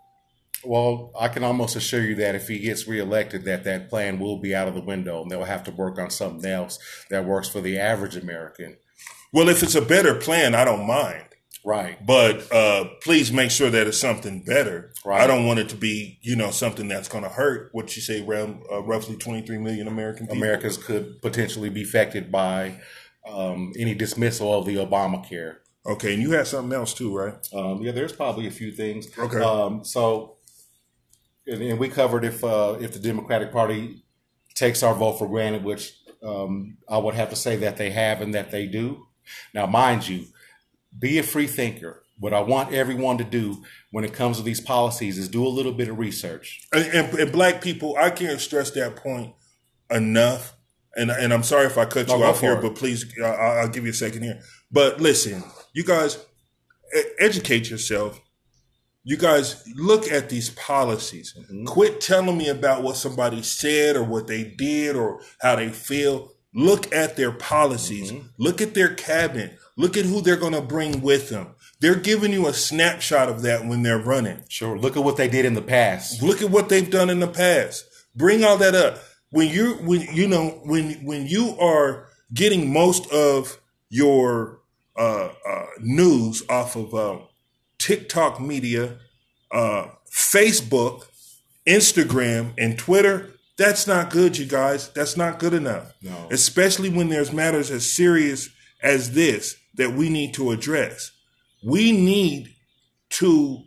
Well, 0.64 1.12
I 1.20 1.28
can 1.28 1.44
almost 1.44 1.76
assure 1.76 2.02
you 2.02 2.16
that 2.16 2.36
if 2.36 2.48
he 2.48 2.60
gets 2.60 2.88
reelected, 2.88 3.46
that 3.46 3.64
that 3.66 3.90
plan 3.90 4.20
will 4.20 4.40
be 4.40 4.56
out 4.56 4.68
of 4.68 4.74
the 4.74 4.82
window, 4.82 5.22
and 5.22 5.30
they'll 5.30 5.44
have 5.44 5.64
to 5.66 5.72
work 5.72 6.00
on 6.00 6.10
something 6.10 6.50
else 6.50 6.80
that 7.10 7.26
works 7.26 7.48
for 7.48 7.62
the 7.62 7.78
average 7.78 8.16
American. 8.16 8.78
Well, 9.32 9.50
if 9.50 9.62
it's 9.62 9.76
a 9.76 9.82
better 9.82 10.16
plan, 10.16 10.56
I 10.56 10.66
don't 10.66 10.88
mind. 10.88 11.27
Right. 11.68 12.06
but 12.06 12.50
uh, 12.50 12.86
please 13.02 13.34
make 13.34 13.52
sure 13.52 13.70
that 13.70 13.88
it's 13.88 14.00
something 14.00 14.42
better. 14.42 14.94
Right. 15.04 15.20
I 15.20 15.28
don't 15.28 15.46
want 15.46 15.60
it 15.60 15.68
to 15.70 15.76
be, 15.76 16.18
you 16.22 16.38
know, 16.38 16.50
something 16.50 16.88
that's 16.88 17.10
going 17.10 17.26
to 17.26 17.30
hurt. 17.30 17.70
What 17.74 17.94
you 17.98 18.02
say, 18.02 18.26
around 18.26 18.64
uh, 18.72 18.82
roughly 18.84 19.18
23 19.18 19.58
million 19.58 19.90
American 19.90 20.28
people. 20.28 20.42
Americans 20.42 20.78
could 20.78 21.22
potentially 21.22 21.70
be 21.70 21.84
affected 21.84 22.32
by 22.32 22.80
um, 23.28 23.74
any 23.78 23.94
dismissal 23.94 24.58
of 24.58 24.66
the 24.66 24.76
Obamacare. 24.76 25.58
Okay, 25.86 26.14
and 26.14 26.24
you 26.24 26.32
had 26.32 26.48
something 26.48 26.72
else 26.74 26.94
too, 26.94 27.14
right? 27.14 27.36
Um, 27.54 27.82
yeah, 27.82 27.92
there's 27.92 28.14
probably 28.14 28.48
a 28.48 28.52
few 28.52 28.72
things. 28.72 29.08
Okay. 29.20 29.42
Um, 29.42 29.84
so, 29.84 30.38
and, 31.46 31.62
and 31.62 31.80
we 31.80 31.90
covered 31.90 32.24
if 32.24 32.46
uh, 32.46 32.78
if 32.80 32.94
the 32.94 33.00
Democratic 33.00 33.52
Party 33.52 34.06
takes 34.56 34.84
our 34.84 34.96
vote 34.96 35.20
for 35.20 35.28
granted, 35.28 35.66
which 35.66 35.98
um, 36.24 36.78
I 36.88 36.98
would 36.98 37.16
have 37.16 37.30
to 37.30 37.36
say 37.36 37.58
that 37.58 37.76
they 37.76 37.92
have 37.92 38.22
and 38.22 38.34
that 38.34 38.52
they 38.52 38.68
do. 38.68 39.08
Now, 39.54 39.66
mind 39.66 40.08
you, 40.08 40.26
be 40.98 41.18
a 41.18 41.24
free 41.24 41.48
thinker. 41.48 42.04
What 42.20 42.34
I 42.34 42.42
want 42.42 42.74
everyone 42.74 43.18
to 43.20 43.24
do 43.24 43.64
when 43.92 44.04
it 44.04 44.14
comes 44.14 44.38
to 44.38 44.44
these 44.44 44.60
policies 44.62 45.18
is 45.18 45.30
do 45.30 45.46
a 45.46 45.50
little 45.50 45.72
bit 45.72 45.88
of 45.88 46.00
research. 46.00 46.68
And, 46.74 46.86
and, 46.86 47.20
and 47.20 47.32
black 47.32 47.62
people, 47.62 47.96
I 47.98 48.10
can't 48.10 48.40
stress 48.40 48.72
that 48.72 48.96
point 48.96 49.34
enough. 49.92 50.56
And 50.96 51.12
and 51.12 51.32
I'm 51.32 51.44
sorry 51.44 51.68
if 51.68 51.78
I 51.78 51.86
cut 51.86 52.08
No, 52.08 52.18
you 52.18 52.24
off 52.24 52.42
here, 52.42 52.54
it. 52.54 52.62
but 52.64 52.74
please, 52.76 53.06
uh, 53.22 53.26
I'll 53.26 53.60
I'll 53.60 53.70
give 53.70 53.84
you 53.84 53.92
a 53.92 53.94
second 53.94 54.24
here. 54.24 54.42
But 54.72 55.00
listen, 55.00 55.44
you 55.74 55.84
guys, 55.84 56.18
educate 57.20 57.70
yourself. 57.70 58.20
You 59.04 59.16
guys 59.16 59.64
look 59.76 60.12
at 60.12 60.30
these 60.30 60.50
policies. 60.50 61.36
Mm-hmm. 61.38 61.66
Quit 61.66 62.02
telling 62.02 62.38
me 62.38 62.50
about 62.50 62.84
what 62.84 62.96
somebody 62.98 63.42
said 63.44 63.96
or 63.96 64.04
what 64.04 64.28
they 64.28 64.44
did 64.44 64.96
or 64.96 65.22
how 65.40 65.56
they 65.56 65.70
feel. 65.70 66.32
Look 66.54 66.92
at 66.94 67.16
their 67.16 67.32
policies. 67.32 68.12
Mm-hmm. 68.12 68.28
Look 68.40 68.60
at 68.62 68.74
their 68.74 68.94
cabinet. 68.96 69.60
Look 69.78 69.96
at 69.96 70.06
who 70.06 70.22
they're 70.22 70.36
going 70.36 70.54
to 70.54 70.62
bring 70.62 71.02
with 71.02 71.30
them. 71.30 71.56
They're 71.80 71.96
giving 71.96 72.34
you 72.34 72.48
a 72.48 72.54
snapshot 72.54 73.30
of 73.30 73.44
that 73.44 73.66
when 73.66 73.84
they're 73.84 74.00
running. 74.00 74.44
Sure. 74.50 74.78
Look 74.78 74.98
at 74.98 75.04
what 75.04 75.18
they 75.18 75.30
did 75.30 75.46
in 75.46 75.54
the 75.54 75.62
past. 75.62 76.24
Look 76.24 76.42
at 76.42 76.50
what 76.50 76.68
they've 76.68 76.90
done 76.90 77.12
in 77.12 77.20
the 77.20 77.28
past. 77.28 77.86
Bring 78.16 78.44
all 78.44 78.58
that 78.58 78.74
up. 78.74 78.98
When 79.30 79.50
you 79.50 79.74
when 79.76 80.02
you 80.14 80.28
know 80.28 80.62
when 80.64 81.06
when 81.06 81.28
you 81.28 81.56
are 81.60 82.08
getting 82.34 82.74
most 82.74 83.12
of 83.12 83.60
your 83.90 84.62
uh, 84.98 85.30
uh, 85.48 85.66
news 85.80 86.44
off 86.50 86.76
of 86.76 86.96
uh, 86.96 87.20
TikTok 87.78 88.42
media, 88.42 88.98
uh, 89.52 89.90
Facebook, 90.12 91.06
Instagram, 91.68 92.54
and 92.58 92.80
Twitter, 92.80 93.34
that's 93.58 93.86
not 93.86 94.10
good, 94.10 94.38
you 94.38 94.46
guys. 94.46 94.90
That's 94.90 95.18
not 95.18 95.40
good 95.40 95.54
enough. 95.54 95.94
No. 96.02 96.30
Especially 96.32 96.90
when 96.90 97.10
there's 97.10 97.32
matters 97.32 97.70
as 97.70 97.94
serious 97.94 98.50
as 98.82 99.12
this 99.12 99.58
that 99.78 99.94
we 99.94 100.10
need 100.10 100.34
to 100.36 100.52
address. 100.52 101.12
We 101.64 101.92
need 101.92 102.56
to 103.12 103.64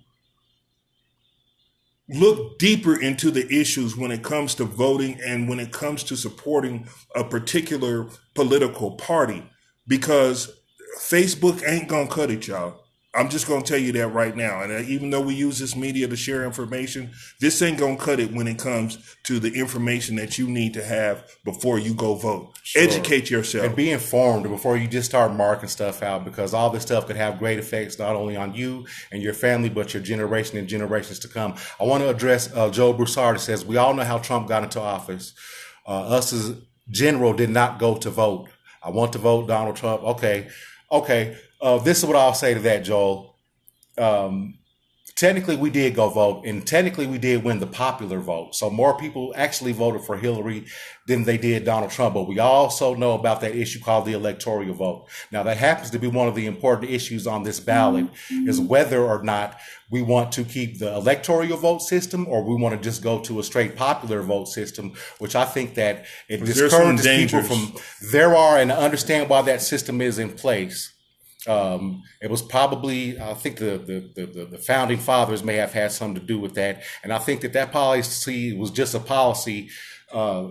look 2.09 2.59
deeper 2.59 3.01
into 3.01 3.31
the 3.31 3.46
issues 3.53 3.96
when 3.96 4.11
it 4.11 4.23
comes 4.23 4.55
to 4.57 4.64
voting 4.64 5.20
and 5.25 5.49
when 5.49 5.61
it 5.61 5.73
comes 5.73 6.03
to 6.05 6.16
supporting 6.16 6.87
a 7.14 7.23
particular 7.23 8.09
political 8.35 8.92
party 8.92 9.49
because 9.87 10.53
Facebook 10.99 11.62
ain't 11.66 11.88
gonna 11.88 12.09
cut 12.09 12.31
it, 12.31 12.46
y'all. 12.49 12.85
I'm 13.12 13.29
just 13.29 13.49
gonna 13.49 13.62
tell 13.62 13.79
you 13.79 13.90
that 13.92 14.09
right 14.09 14.37
now. 14.37 14.62
And 14.62 14.73
uh, 14.73 14.79
even 14.83 15.11
though 15.11 15.20
we 15.20 15.35
use 15.35 15.59
this 15.59 15.75
media 15.75 16.07
to 16.07 16.14
share 16.14 16.44
information, 16.44 17.11
this 17.40 17.61
ain't 17.61 17.79
gonna 17.79 17.96
cut 17.96 18.20
it 18.20 18.33
when 18.33 18.46
it 18.46 18.59
comes 18.59 19.16
to 19.25 19.40
the 19.40 19.53
information 19.53 20.14
that 20.16 20.38
you 20.38 20.46
need 20.46 20.75
to 20.75 20.85
have 20.85 21.29
before 21.44 21.81
you 21.81 21.92
go 21.92 22.14
vote. 22.14 22.53
Educate 22.77 23.29
yourself. 23.29 23.66
And 23.66 23.75
be 23.75 23.90
informed 23.90 24.49
before 24.49 24.77
you 24.77 24.87
just 24.87 25.09
start 25.09 25.33
marking 25.33 25.68
stuff 25.68 26.05
out 26.05 26.25
because 26.25 26.55
all 26.55 26.70
this 26.70 26.83
stuff 26.83 27.09
could 27.09 27.16
have 27.16 27.40
great 27.40 27.59
effects 27.59 27.99
not 27.99 28.14
only 28.14 28.37
on 28.37 28.55
you 28.55 28.87
and 29.11 29.20
your 29.20 29.35
family, 29.35 29.68
but 29.68 29.92
your 29.92 30.05
generation 30.05 30.57
and 30.57 30.68
generations 30.68 31.18
to 31.20 31.29
come. 31.29 31.57
I 31.81 31.85
want 31.85 32.05
to 32.05 32.11
address 32.11 32.55
uh, 32.55 32.70
Joe 32.70 32.92
Broussard 32.92 33.40
says, 33.40 33.64
We 33.64 33.77
all 33.77 33.92
know 33.92 34.05
how 34.05 34.18
Trump 34.18 34.46
got 34.46 34.62
into 34.62 34.81
office. 34.81 35.35
Uh, 35.85 36.03
us 36.03 36.33
as 36.33 36.55
general 36.88 37.33
did 37.33 37.51
not 37.51 37.81
go 37.81 37.96
to 37.96 38.11
vote. 38.11 38.49
I 38.85 38.90
want 38.90 39.12
to 39.14 39.18
vote 39.18 39.49
Donald 39.49 39.75
Trump. 39.75 40.05
Okay. 40.05 40.49
Okay. 40.92 41.37
Uh, 41.61 41.79
this 41.79 41.99
is 41.99 42.07
what 42.07 42.16
I'll 42.16 42.35
say 42.35 42.55
to 42.55 42.61
that, 42.61 42.85
Joel. 42.85 43.37
Um, 43.99 44.59
technically, 45.14 45.57
we 45.57 45.68
did 45.68 45.94
go 45.94 46.09
vote, 46.09 46.46
and 46.46 46.66
technically, 46.66 47.07
we 47.07 47.18
did 47.18 47.44
win 47.44 47.61
the 47.61 47.66
popular 47.66 48.18
vote. 48.18 48.55
So 48.55 48.70
more 48.70 48.96
people 48.96 49.35
actually 49.37 49.73
voted 49.73 50.03
for 50.03 50.16
Hillary 50.16 50.64
than 51.07 51.25
they 51.25 51.37
did 51.37 51.64
Donald 51.66 51.90
Trump. 51.90 52.14
But 52.14 52.29
we 52.29 52.38
also 52.38 52.94
know 52.94 53.12
about 53.12 53.42
that 53.42 53.55
issue 53.55 53.81
called 53.81 54.07
the 54.07 54.14
electoral 54.14 54.73
vote. 54.73 55.09
Now, 55.31 55.42
that 55.42 55.59
happens 55.59 55.90
to 55.90 55.99
be 55.99 56.07
one 56.07 56.29
of 56.29 56.35
the 56.35 56.46
important 56.46 56.90
issues 56.90 57.27
on 57.27 57.42
this 57.42 57.61
ballot 57.61 58.07
is 58.31 58.59
whether 58.59 59.03
or 59.03 59.23
not 59.23 59.59
we 59.90 60.01
want 60.01 60.33
to 60.33 60.44
keep 60.44 60.79
the 60.79 60.94
electoral 60.94 61.57
vote 61.59 61.83
system 61.83 62.27
or 62.27 62.42
we 62.42 62.55
want 62.55 62.75
to 62.75 62.81
just 62.81 63.03
go 63.03 63.20
to 63.20 63.40
a 63.40 63.42
straight 63.42 63.77
popular 63.77 64.23
vote 64.23 64.46
system, 64.46 64.94
which 65.18 65.37
I 65.37 65.44
think 65.44 65.75
that 65.75 66.07
it 66.29 66.42
discourages 66.42 67.05
people 67.07 67.42
from 67.42 67.75
there 68.12 68.35
are 68.35 68.57
and 68.57 68.73
understand 68.73 69.29
why 69.29 69.42
that 69.42 69.61
system 69.61 70.01
is 70.01 70.18
in 70.18 70.31
place. 70.31 70.94
Um, 71.46 72.03
it 72.20 72.31
was 72.31 72.42
probably, 72.42 73.18
I 73.20 73.35
think 73.35 73.57
the, 73.57 73.79
the, 74.14 74.26
the, 74.26 74.44
the 74.44 74.59
founding 74.59 74.98
fathers 74.98 75.42
may 75.42 75.57
have 75.57 75.72
had 75.72 75.92
something 75.92 76.20
to 76.20 76.26
do 76.26 76.38
with 76.38 76.55
that. 76.55 76.83
And 77.03 77.12
I 77.12 77.18
think 77.18 77.40
that 77.40 77.53
that 77.55 77.72
policy 77.72 78.57
was 78.57 78.70
just 78.70 78.94
a 78.94 79.00
policy 79.00 79.70
uh, 80.12 80.48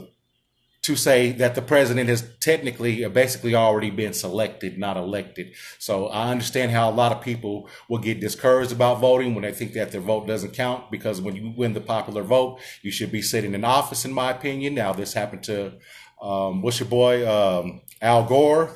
to 0.81 0.95
say 0.95 1.31
that 1.33 1.53
the 1.55 1.61
president 1.61 2.09
has 2.09 2.27
technically, 2.39 3.05
uh, 3.05 3.09
basically 3.09 3.53
already 3.53 3.91
been 3.91 4.13
selected, 4.13 4.79
not 4.79 4.97
elected. 4.97 5.53
So 5.77 6.07
I 6.07 6.31
understand 6.31 6.71
how 6.71 6.89
a 6.89 6.91
lot 6.91 7.11
of 7.11 7.21
people 7.21 7.69
will 7.87 7.99
get 7.99 8.19
discouraged 8.19 8.71
about 8.71 8.99
voting 8.99 9.35
when 9.35 9.43
they 9.43 9.51
think 9.51 9.73
that 9.73 9.91
their 9.91 10.01
vote 10.01 10.25
doesn't 10.25 10.53
count 10.53 10.89
because 10.89 11.21
when 11.21 11.35
you 11.35 11.53
win 11.55 11.73
the 11.73 11.81
popular 11.81 12.23
vote, 12.23 12.61
you 12.81 12.91
should 12.91 13.11
be 13.11 13.21
sitting 13.21 13.53
in 13.53 13.63
office, 13.63 14.05
in 14.05 14.13
my 14.13 14.31
opinion. 14.31 14.73
Now, 14.73 14.93
this 14.93 15.13
happened 15.13 15.43
to, 15.43 15.73
um, 16.21 16.61
what's 16.61 16.79
your 16.79 16.89
boy, 16.89 17.29
um, 17.29 17.81
Al 18.01 18.23
Gore 18.23 18.75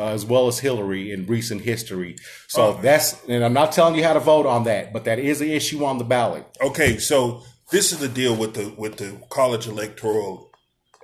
uh, 0.00 0.08
as 0.08 0.24
well 0.24 0.48
as 0.48 0.58
Hillary 0.58 1.12
in 1.12 1.26
recent 1.26 1.60
history. 1.60 2.16
So 2.48 2.72
that's, 2.80 3.22
and 3.28 3.44
I'm 3.44 3.52
not 3.52 3.72
telling 3.72 3.94
you 3.94 4.02
how 4.02 4.14
to 4.14 4.20
vote 4.20 4.46
on 4.46 4.64
that, 4.64 4.92
but 4.92 5.04
that 5.04 5.18
is 5.18 5.40
an 5.42 5.50
issue 5.50 5.84
on 5.84 5.98
the 5.98 6.04
ballot. 6.04 6.46
Okay, 6.62 6.96
so 6.96 7.42
this 7.70 7.92
is 7.92 7.98
the 7.98 8.08
deal 8.08 8.34
with 8.34 8.54
the 8.54 8.74
with 8.76 8.96
the 8.96 9.20
college 9.28 9.66
electoral, 9.66 10.50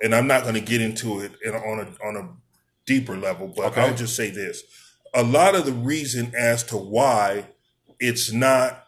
and 0.01 0.15
I'm 0.15 0.27
not 0.27 0.43
going 0.43 0.55
to 0.55 0.61
get 0.61 0.81
into 0.81 1.19
it 1.19 1.31
in, 1.45 1.53
on 1.53 1.79
a 1.79 2.05
on 2.05 2.15
a 2.17 2.29
deeper 2.85 3.15
level, 3.15 3.53
but 3.55 3.67
Okay. 3.67 3.81
I'll 3.81 3.95
just 3.95 4.15
say 4.15 4.31
this: 4.31 4.63
a 5.13 5.23
lot 5.23 5.55
of 5.55 5.65
the 5.65 5.73
reason 5.73 6.33
as 6.35 6.63
to 6.65 6.77
why 6.77 7.47
it's 7.99 8.31
not 8.31 8.83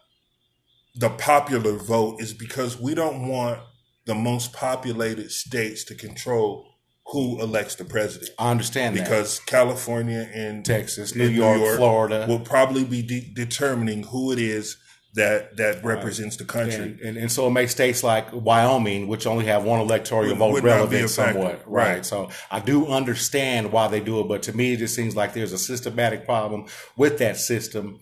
the 0.94 1.10
popular 1.10 1.76
vote 1.76 2.20
is 2.20 2.34
because 2.34 2.80
we 2.80 2.94
don't 2.94 3.28
want 3.28 3.60
the 4.06 4.14
most 4.14 4.52
populated 4.52 5.30
states 5.30 5.84
to 5.84 5.94
control 5.94 6.69
who 7.12 7.40
elects 7.42 7.74
the 7.74 7.84
president. 7.84 8.30
I 8.38 8.50
understand 8.50 8.96
that. 8.96 9.04
Because 9.04 9.40
California 9.40 10.30
and 10.32 10.64
Texas, 10.64 11.12
and 11.12 11.20
New 11.20 11.28
York, 11.28 11.76
Florida. 11.76 12.26
will 12.28 12.40
probably 12.40 12.84
be 12.84 13.02
de- 13.02 13.32
determining 13.34 14.04
who 14.04 14.32
it 14.32 14.38
is 14.38 14.76
that 15.14 15.56
that 15.56 15.84
represents 15.84 16.36
the 16.36 16.44
country. 16.44 16.74
And, 16.74 17.00
and, 17.00 17.16
and 17.16 17.32
so 17.32 17.48
it 17.48 17.50
makes 17.50 17.72
states 17.72 18.04
like 18.04 18.28
Wyoming, 18.32 19.08
which 19.08 19.26
only 19.26 19.46
have 19.46 19.64
one 19.64 19.80
electoral 19.80 20.32
vote 20.36 20.52
would 20.52 20.62
not 20.62 20.88
be 20.88 20.98
a 20.98 21.00
relevant 21.00 21.10
somewhat. 21.10 21.62
Right. 21.66 21.94
Right. 21.94 22.06
So 22.06 22.30
I 22.48 22.60
do 22.60 22.86
understand 22.86 23.72
why 23.72 23.88
they 23.88 23.98
do 23.98 24.20
it, 24.20 24.28
but 24.28 24.44
to 24.44 24.56
me, 24.56 24.74
it 24.74 24.76
just 24.76 24.94
seems 24.94 25.16
like 25.16 25.34
there's 25.34 25.52
a 25.52 25.58
systematic 25.58 26.24
problem 26.24 26.66
with 26.96 27.18
that 27.18 27.38
system 27.38 27.98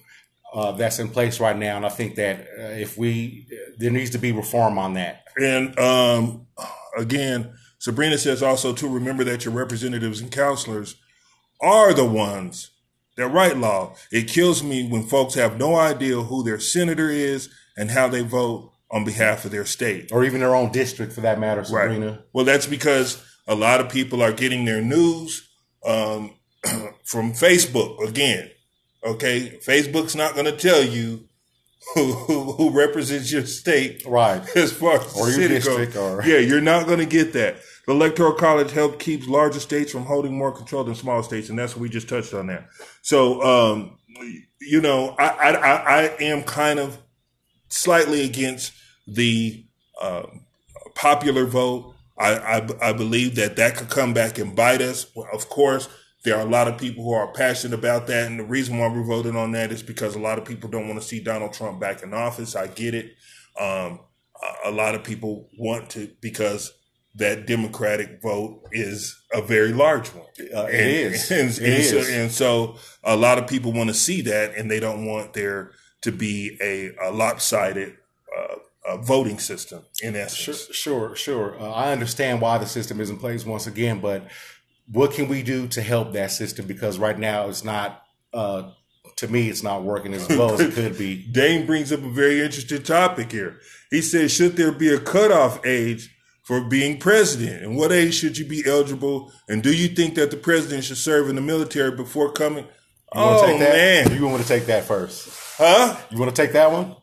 uh, 0.53 0.73
that's 0.73 0.99
in 0.99 1.09
place 1.09 1.41
right 1.41 1.57
now. 1.57 1.77
And 1.77 1.87
I 1.87 1.89
think 1.89 2.17
that 2.17 2.41
uh, 2.41 2.63
if 2.73 2.99
we, 2.99 3.47
there 3.79 3.91
needs 3.91 4.11
to 4.11 4.19
be 4.19 4.33
reform 4.33 4.79
on 4.79 4.93
that. 4.95 5.25
And 5.41 5.79
um, 5.79 6.47
again, 6.97 7.55
Sabrina 7.89 8.19
says 8.19 8.43
also 8.43 8.75
to 8.75 8.87
remember 8.87 9.25
that 9.25 9.47
your 9.47 9.55
representatives 9.55 10.21
and 10.21 10.31
counselors 10.31 10.97
are 11.59 11.95
the 11.95 12.05
ones 12.05 12.71
that 13.17 13.29
write 13.29 13.57
law. 13.57 13.95
It 14.13 14.29
kills 14.29 14.63
me 14.63 14.87
when 14.87 15.05
folks 15.05 15.37
have 15.37 15.57
no 15.57 15.75
idea 15.75 16.21
who 16.21 16.45
their 16.45 16.61
senator 16.61 17.09
is 17.09 17.49
and 17.79 17.91
how 17.91 18.07
they 18.07 18.21
vote 18.21 18.73
on 18.91 19.07
behalf 19.07 19.47
of 19.47 19.53
their 19.53 19.65
state. 19.65 20.13
Or 20.13 20.23
even 20.23 20.41
their 20.41 20.55
own 20.55 20.71
district 20.71 21.15
for 21.15 21.23
that 21.23 21.41
matter, 21.41 21.65
Sabrina. 21.65 22.25
Well, 22.35 22.45
that's 22.45 22.67
because 22.67 23.25
a 23.47 23.55
lot 23.55 23.81
of 23.81 23.89
people 23.89 24.21
are 24.23 24.33
getting 24.33 24.67
their 24.67 24.83
news 24.83 25.49
um, 25.83 26.35
from 27.05 27.33
Facebook 27.33 28.07
again. 28.07 28.51
Okay, 29.03 29.59
Facebook's 29.65 30.15
not 30.15 30.35
going 30.35 30.45
to 30.45 30.53
tell 30.53 30.83
you 30.83 31.27
who, 31.95 32.13
who, 32.13 32.53
who 32.53 32.71
represents 32.71 33.33
your 33.33 33.47
state, 33.47 34.03
Right. 34.07 34.43
As 34.57 34.73
far 34.73 35.01
as 35.01 35.17
Or 35.17 35.31
your 35.31 35.49
district 35.49 35.95
goes. 35.95 36.19
or- 36.25 36.29
yeah, 36.29 36.39
you're 36.39 36.61
not 36.61 36.87
going 36.87 36.99
to 36.99 37.07
get 37.07 37.33
that. 37.35 37.57
The 37.87 37.93
electoral 37.93 38.35
college 38.35 38.71
help 38.73 38.99
keeps 38.99 39.27
larger 39.27 39.61
states 39.61 39.91
from 39.93 40.05
holding 40.05 40.37
more 40.37 40.53
control 40.53 40.85
than 40.85 40.95
smaller 40.95 41.23
states, 41.23 41.49
and 41.49 41.59
that's 41.59 41.75
what 41.75 41.81
we 41.83 41.89
just 41.89 42.09
touched 42.09 42.35
on 42.35 42.47
there. 42.47 42.69
So, 43.03 43.41
um, 43.43 43.99
you 44.61 44.81
know, 44.83 45.15
I, 45.19 45.29
I 45.29 45.77
I 46.03 46.03
am 46.21 46.43
kind 46.43 46.79
of 46.79 46.99
slightly 47.69 48.25
against 48.25 48.73
the 49.07 49.65
um, 50.03 50.45
popular 50.95 51.47
vote. 51.47 51.95
I, 52.19 52.35
I, 52.35 52.69
I 52.91 52.93
believe 52.93 53.37
that 53.37 53.57
that 53.57 53.77
could 53.77 53.89
come 53.89 54.13
back 54.13 54.39
and 54.39 54.55
bite 54.55 54.83
us. 54.83 55.07
Well, 55.15 55.29
of 55.33 55.49
course, 55.49 55.89
there 56.25 56.37
are 56.37 56.47
a 56.47 56.51
lot 56.51 56.69
of 56.69 56.79
people 56.79 57.05
who 57.05 57.13
are 57.13 57.33
passionate 57.33 57.79
about 57.79 58.07
that, 58.09 58.27
and 58.27 58.41
the 58.41 58.45
reason 58.45 58.79
why 58.79 58.89
we're 58.89 59.05
voting 59.05 59.37
on 59.37 59.53
that 59.53 59.71
is 59.73 59.83
because 59.83 60.15
a 60.15 60.19
lot 60.21 60.39
of 60.39 60.45
people 60.45 60.69
don't 60.69 60.89
want 60.89 61.01
to 61.01 61.07
see 61.07 61.21
Donald 61.21 61.53
Trump 61.53 61.81
back 61.81 62.03
in 62.03 62.13
office. 62.13 62.57
I 62.57 62.67
get 62.67 62.95
it. 62.95 63.13
Um, 63.59 64.01
a, 64.65 64.71
a 64.71 64.71
lot 64.71 64.95
of 64.95 65.05
people 65.05 65.49
want 65.59 65.91
to 65.91 66.11
because 66.21 66.73
that 67.15 67.47
Democratic 67.47 68.21
vote 68.23 68.63
is 68.71 69.21
a 69.33 69.41
very 69.43 69.73
large 69.73 70.09
one. 70.09 70.27
Uh, 70.55 70.65
it 70.67 70.75
And- 70.75 71.15
is. 71.15 71.31
and, 71.31 71.51
It 71.51 71.63
and 71.67 71.85
so, 71.85 72.13
and 72.13 72.31
so 72.33 72.77
a 73.05 73.17
lot 73.17 73.39
of 73.39 73.47
people 73.49 73.73
want 73.73 73.89
to 73.89 73.95
see 73.95 74.21
that, 74.23 74.55
and 74.57 74.71
they 74.71 74.81
don't 74.81 75.05
want 75.07 75.33
there 75.35 75.73
to 76.03 76.13
be 76.13 76.57
a, 76.63 76.91
a 77.09 77.11
lopsided 77.11 77.95
uh, 78.39 78.55
uh, 78.89 78.97
voting 78.99 79.39
system. 79.39 79.85
In 80.03 80.13
Sure, 80.15 80.23
essence, 80.23 80.69
sure, 80.75 81.17
sure. 81.17 81.61
Uh, 81.61 81.71
I 81.73 81.91
understand 81.93 82.41
why 82.41 82.59
the 82.59 82.67
system 82.67 83.01
is 83.01 83.11
in 83.11 83.19
place 83.19 83.45
once 83.45 83.67
again, 83.67 84.01
but 84.01 84.29
what 84.91 85.13
can 85.13 85.29
we 85.29 85.43
do 85.43 85.69
to 85.69 85.83
help 85.83 86.13
that 86.13 86.31
system? 86.31 86.67
Because 86.67 86.99
right 86.99 87.19
now 87.19 87.49
it's 87.49 87.65
not, 87.65 88.03
uh, 88.33 88.71
to 89.17 89.29
me, 89.29 89.49
it's 89.49 89.63
not 89.63 89.83
working 89.83 90.15
as 90.15 90.29
well 90.29 90.53
as 90.55 90.61
it 90.61 90.73
could 90.75 90.97
be. 90.97 91.27
Dane 91.33 91.67
brings 91.67 91.93
up 91.93 92.01
a 92.03 92.11
very 92.11 92.41
interesting 92.41 92.83
topic 92.83 93.33
here. 93.33 93.59
He 93.91 94.01
says, 94.03 94.33
"Should 94.33 94.57
there 94.57 94.73
be 94.73 94.93
a 94.93 95.01
cutoff 95.01 95.65
age 95.67 96.15
for 96.45 96.61
being 96.63 96.99
president? 96.99 97.63
And 97.63 97.77
what 97.77 97.91
age 97.93 98.15
should 98.15 98.39
you 98.39 98.47
be 98.47 98.63
eligible? 98.67 99.33
And 99.49 99.63
do 99.63 99.73
you 99.73 99.89
think 99.89 100.15
that 100.15 100.31
the 100.31 100.37
president 100.37 100.85
should 100.85 100.99
serve 100.99 101.29
in 101.29 101.37
the 101.37 101.43
military 101.43 101.91
before 101.97 102.33
coming?" 102.33 102.65
You 103.15 103.21
want 103.23 103.39
oh 103.39 103.47
to 103.47 103.47
take 103.53 103.59
that? 103.61 104.09
man, 104.11 104.19
You 104.19 104.27
want 104.29 104.43
to 104.43 104.49
take 104.49 104.67
that 104.67 104.85
first? 104.85 105.31
huh? 105.57 105.97
You 106.11 106.19
want 106.19 106.35
to 106.37 106.43
take 106.43 106.53
that 106.53 106.71
one? 106.71 106.95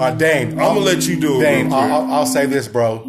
Uh, 0.00 0.10
Dane, 0.12 0.52
I'm 0.52 0.56
gonna 0.56 0.80
let 0.80 1.06
you 1.06 1.20
do 1.20 1.38
it. 1.40 1.44
Dane, 1.44 1.66
real 1.66 1.74
quick. 1.78 1.82
I'll, 1.92 2.02
I'll- 2.02 2.12
I'll 2.12 2.26
say 2.26 2.46
this, 2.46 2.66
bro. 2.66 3.04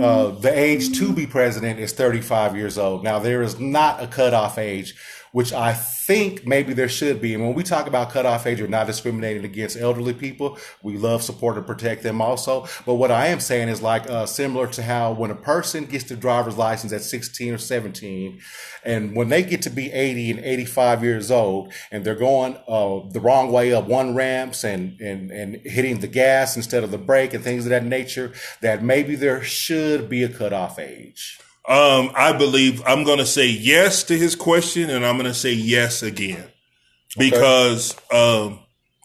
Uh, 0.00 0.30
the 0.30 0.56
age 0.56 0.96
to 0.98 1.12
be 1.12 1.26
president 1.26 1.80
is 1.80 1.92
35 1.92 2.56
years 2.56 2.78
old. 2.78 3.02
Now, 3.02 3.18
there 3.18 3.42
is 3.42 3.58
not 3.58 4.02
a 4.02 4.06
cutoff 4.06 4.58
age. 4.58 4.94
Which 5.32 5.52
I 5.52 5.72
think 5.72 6.46
maybe 6.46 6.72
there 6.72 6.88
should 6.88 7.20
be. 7.20 7.34
And 7.34 7.44
when 7.44 7.54
we 7.54 7.62
talk 7.62 7.86
about 7.86 8.10
cutoff 8.10 8.46
age, 8.46 8.60
we're 8.60 8.66
not 8.66 8.86
discriminating 8.86 9.44
against 9.44 9.76
elderly 9.76 10.14
people. 10.14 10.58
We 10.82 10.96
love, 10.96 11.22
support, 11.22 11.56
and 11.56 11.66
protect 11.66 12.02
them 12.02 12.20
also. 12.20 12.66
But 12.86 12.94
what 12.94 13.10
I 13.10 13.26
am 13.26 13.40
saying 13.40 13.68
is 13.68 13.82
like 13.82 14.08
uh, 14.08 14.26
similar 14.26 14.66
to 14.68 14.82
how 14.82 15.12
when 15.12 15.30
a 15.30 15.34
person 15.34 15.84
gets 15.84 16.04
their 16.04 16.16
driver's 16.16 16.56
license 16.56 16.92
at 16.92 17.02
16 17.02 17.54
or 17.54 17.58
17, 17.58 18.40
and 18.84 19.14
when 19.14 19.28
they 19.28 19.42
get 19.42 19.62
to 19.62 19.70
be 19.70 19.92
80 19.92 20.30
and 20.32 20.40
85 20.40 21.04
years 21.04 21.30
old, 21.30 21.72
and 21.90 22.04
they're 22.04 22.14
going 22.14 22.56
uh, 22.66 23.00
the 23.10 23.20
wrong 23.20 23.52
way 23.52 23.72
up 23.72 23.86
one 23.86 24.14
ramps 24.14 24.64
and, 24.64 25.00
and, 25.00 25.30
and 25.30 25.56
hitting 25.64 26.00
the 26.00 26.06
gas 26.06 26.56
instead 26.56 26.84
of 26.84 26.90
the 26.90 26.98
brake 26.98 27.34
and 27.34 27.44
things 27.44 27.66
of 27.66 27.70
that 27.70 27.84
nature, 27.84 28.32
that 28.60 28.82
maybe 28.82 29.14
there 29.14 29.42
should 29.42 30.08
be 30.08 30.22
a 30.22 30.28
cutoff 30.28 30.78
age. 30.78 31.38
Um, 31.68 32.12
I 32.14 32.32
believe 32.32 32.82
I'm 32.86 33.04
going 33.04 33.18
to 33.18 33.26
say 33.26 33.46
yes 33.46 34.02
to 34.04 34.16
his 34.16 34.34
question, 34.34 34.88
and 34.88 35.04
I'm 35.04 35.18
going 35.18 35.30
to 35.30 35.34
say 35.34 35.52
yes 35.52 36.02
again 36.02 36.48
because 37.18 37.94
um, 38.10 38.60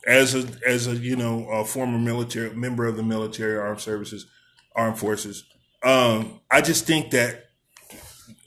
as 0.08 0.34
a 0.34 0.48
as 0.66 0.88
a 0.88 0.96
you 0.96 1.18
know 1.18 1.46
a 1.50 1.66
former 1.66 2.00
military 2.00 2.56
member 2.56 2.86
of 2.86 2.96
the 2.96 3.04
military 3.04 3.58
armed 3.58 3.82
services, 3.82 4.28
armed 4.78 4.98
forces, 4.98 5.44
um, 5.84 6.40
I 6.50 6.62
just 6.62 6.88
think 6.88 7.12
that, 7.12 7.50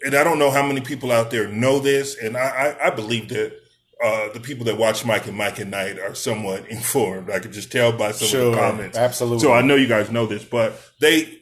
and 0.02 0.14
I 0.14 0.24
don't 0.24 0.38
know 0.38 0.50
how 0.50 0.66
many 0.66 0.80
people 0.80 1.12
out 1.12 1.30
there 1.30 1.46
know 1.46 1.78
this, 1.78 2.16
and 2.16 2.38
I 2.38 2.40
I, 2.80 2.86
I 2.86 2.90
believe 2.90 3.28
that. 3.28 3.60
Uh, 3.98 4.30
the 4.34 4.40
people 4.40 4.66
that 4.66 4.76
watch 4.76 5.06
Mike 5.06 5.26
and 5.26 5.38
Mike 5.38 5.58
at 5.58 5.68
Night 5.68 5.98
are 5.98 6.14
somewhat 6.14 6.68
informed. 6.68 7.30
I 7.30 7.38
could 7.38 7.52
just 7.52 7.72
tell 7.72 7.92
by 7.92 8.12
some 8.12 8.40
of 8.40 8.52
the 8.52 8.58
comments. 8.58 8.98
absolutely. 8.98 9.38
So 9.38 9.54
I 9.54 9.62
know 9.62 9.74
you 9.74 9.86
guys 9.86 10.10
know 10.10 10.26
this, 10.26 10.44
but 10.44 10.78
they, 11.00 11.40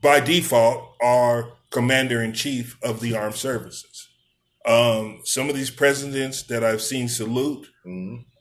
by 0.00 0.20
default, 0.20 0.94
are 1.02 1.52
commander 1.70 2.22
in 2.22 2.32
chief 2.32 2.78
of 2.82 3.00
the 3.00 3.16
armed 3.16 3.36
services. 3.36 4.08
Um, 4.66 5.20
some 5.24 5.50
of 5.50 5.54
these 5.54 5.70
presidents 5.70 6.42
that 6.44 6.64
I've 6.64 6.80
seen 6.80 7.08
salute 7.08 7.66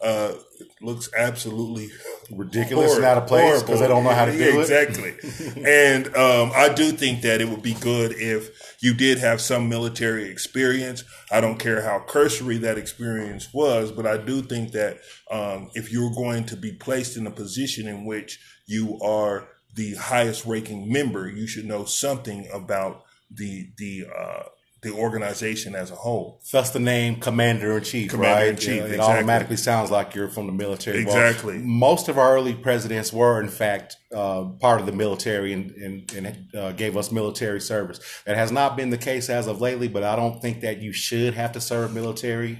uh, 0.01 0.33
looks 0.81 1.09
absolutely 1.17 1.89
Ridiculous 2.31 2.95
and 2.95 3.03
out 3.03 3.17
of 3.17 3.27
place 3.27 3.61
because 3.61 3.81
they 3.81 3.87
don't 3.87 4.05
know 4.05 4.11
how 4.11 4.23
to 4.25 4.31
do 4.31 4.37
Yeah, 4.37 4.55
it. 4.55 4.59
exactly. 4.61 5.63
and 5.65 6.07
um, 6.15 6.51
I 6.55 6.73
do 6.73 6.91
think 6.93 7.21
that 7.23 7.41
it 7.41 7.49
would 7.49 7.61
be 7.61 7.73
good 7.73 8.13
if 8.13 8.77
you 8.81 8.93
did 8.93 9.17
have 9.17 9.41
some 9.41 9.67
military 9.67 10.29
experience. 10.29 11.03
I 11.29 11.41
don't 11.41 11.59
care 11.59 11.81
how 11.81 11.99
cursory 12.07 12.57
that 12.59 12.77
experience 12.77 13.53
was, 13.53 13.91
but 13.91 14.07
I 14.07 14.17
do 14.17 14.41
think 14.41 14.71
that 14.71 14.99
um, 15.29 15.69
if 15.73 15.91
you're 15.91 16.13
going 16.15 16.45
to 16.45 16.55
be 16.55 16.71
placed 16.71 17.17
in 17.17 17.27
a 17.27 17.31
position 17.31 17.87
in 17.87 18.05
which 18.05 18.39
you 18.65 18.97
are 19.01 19.49
the 19.75 19.95
highest 19.95 20.45
ranking 20.45 20.89
member, 20.91 21.27
you 21.27 21.47
should 21.47 21.65
know 21.65 21.83
something 21.83 22.47
about 22.53 23.02
the 23.35 23.69
the 23.77 24.05
uh, 24.15 24.43
the 24.81 24.91
organization 24.91 25.75
as 25.75 25.91
a 25.91 25.95
whole. 25.95 26.41
Thus 26.51 26.71
the 26.71 26.79
name 26.79 27.15
Commander 27.21 27.77
in 27.77 27.83
Chief, 27.85 28.11
Commander 28.11 28.35
right? 28.41 28.49
in 28.49 28.57
Chief, 28.57 28.81
It 28.81 28.91
exactly. 28.91 28.99
automatically 28.99 29.55
sounds 29.57 29.89
like 29.91 30.13
you're 30.13 30.27
from 30.27 30.45
the 30.45 30.51
military. 30.51 31.05
Well, 31.05 31.15
Exactly. 31.25 31.57
most 31.59 32.09
of 32.09 32.17
our 32.17 32.35
early 32.35 32.53
presidents 32.53 33.13
were, 33.13 33.39
in 33.41 33.47
fact, 33.47 33.95
uh, 34.13 34.43
part 34.59 34.81
of 34.81 34.85
the 34.85 34.91
military 34.91 35.53
and, 35.53 35.71
and, 35.71 36.11
and 36.13 36.55
uh, 36.55 36.71
gave 36.73 36.97
us 36.97 37.13
military 37.13 37.61
service. 37.61 37.99
That 38.25 38.35
has 38.35 38.51
not 38.51 38.75
been 38.75 38.89
the 38.89 38.97
case 38.97 39.29
as 39.29 39.47
of 39.47 39.61
lately, 39.61 39.87
but 39.87 40.03
I 40.03 40.17
don't 40.17 40.41
think 40.41 40.59
that 40.61 40.79
you 40.81 40.91
should 40.91 41.33
have 41.33 41.53
to 41.53 41.61
serve 41.61 41.93
military. 41.93 42.59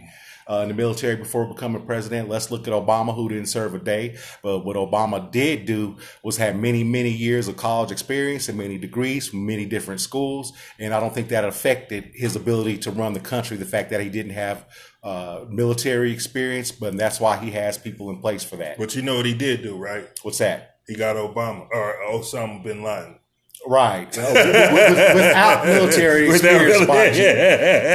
Uh, 0.50 0.58
in 0.58 0.68
the 0.68 0.74
military 0.74 1.16
before 1.16 1.46
becoming 1.46 1.86
president. 1.86 2.30
Let's 2.30 2.52
look 2.52 2.68
at 2.68 2.74
Obama, 2.74 3.16
who 3.16 3.30
didn't 3.30 3.48
serve 3.48 3.74
a 3.76 3.80
day. 3.80 4.18
But 4.42 4.60
what 4.60 4.76
Obama 4.76 5.32
did 5.32 5.66
do 5.66 5.98
was 6.24 6.38
have 6.38 6.56
many, 6.56 6.84
many 6.84 7.12
years 7.12 7.48
of 7.48 7.58
college 7.58 7.92
experience 7.92 8.50
and 8.50 8.58
many 8.58 8.78
degrees 8.78 9.28
from 9.30 9.46
many 9.46 9.66
different 9.66 10.02
schools. 10.02 10.54
And 10.80 10.94
I 10.94 11.00
don't 11.00 11.14
think 11.14 11.30
that 11.30 11.46
affected 11.46 12.12
his 12.14 12.36
ability 12.36 12.78
to 12.80 12.92
run 12.92 13.14
the 13.14 13.20
country. 13.20 13.58
The 13.58 13.66
fact 13.66 13.90
that 13.92 14.02
he 14.02 14.10
didn't 14.10 14.34
have 14.34 14.66
uh, 15.04 15.46
military 15.50 16.12
experience, 16.12 16.72
but 16.72 16.98
that's 16.98 17.20
why 17.20 17.38
he 17.38 17.52
has 17.52 17.78
people 17.78 18.10
in 18.10 18.20
place 18.20 18.44
for 18.44 18.56
that. 18.58 18.78
But 18.78 18.96
you 18.96 19.02
know 19.02 19.18
what 19.18 19.26
he 19.26 19.34
did 19.34 19.62
do, 19.62 19.78
right? 19.78 20.08
What's 20.22 20.38
that? 20.40 20.78
He 20.88 20.96
got 20.96 21.16
Obama 21.16 21.68
or 21.72 21.96
Osama 22.12 22.64
bin 22.64 22.84
Laden. 22.84 23.20
Right. 23.66 24.18
Uh, 24.18 24.22
with- 24.34 24.74
with- 24.74 25.16
without 25.16 25.66
military 25.66 26.30
experience, 26.30 26.88
mind 26.88 27.16
you. 27.16 27.24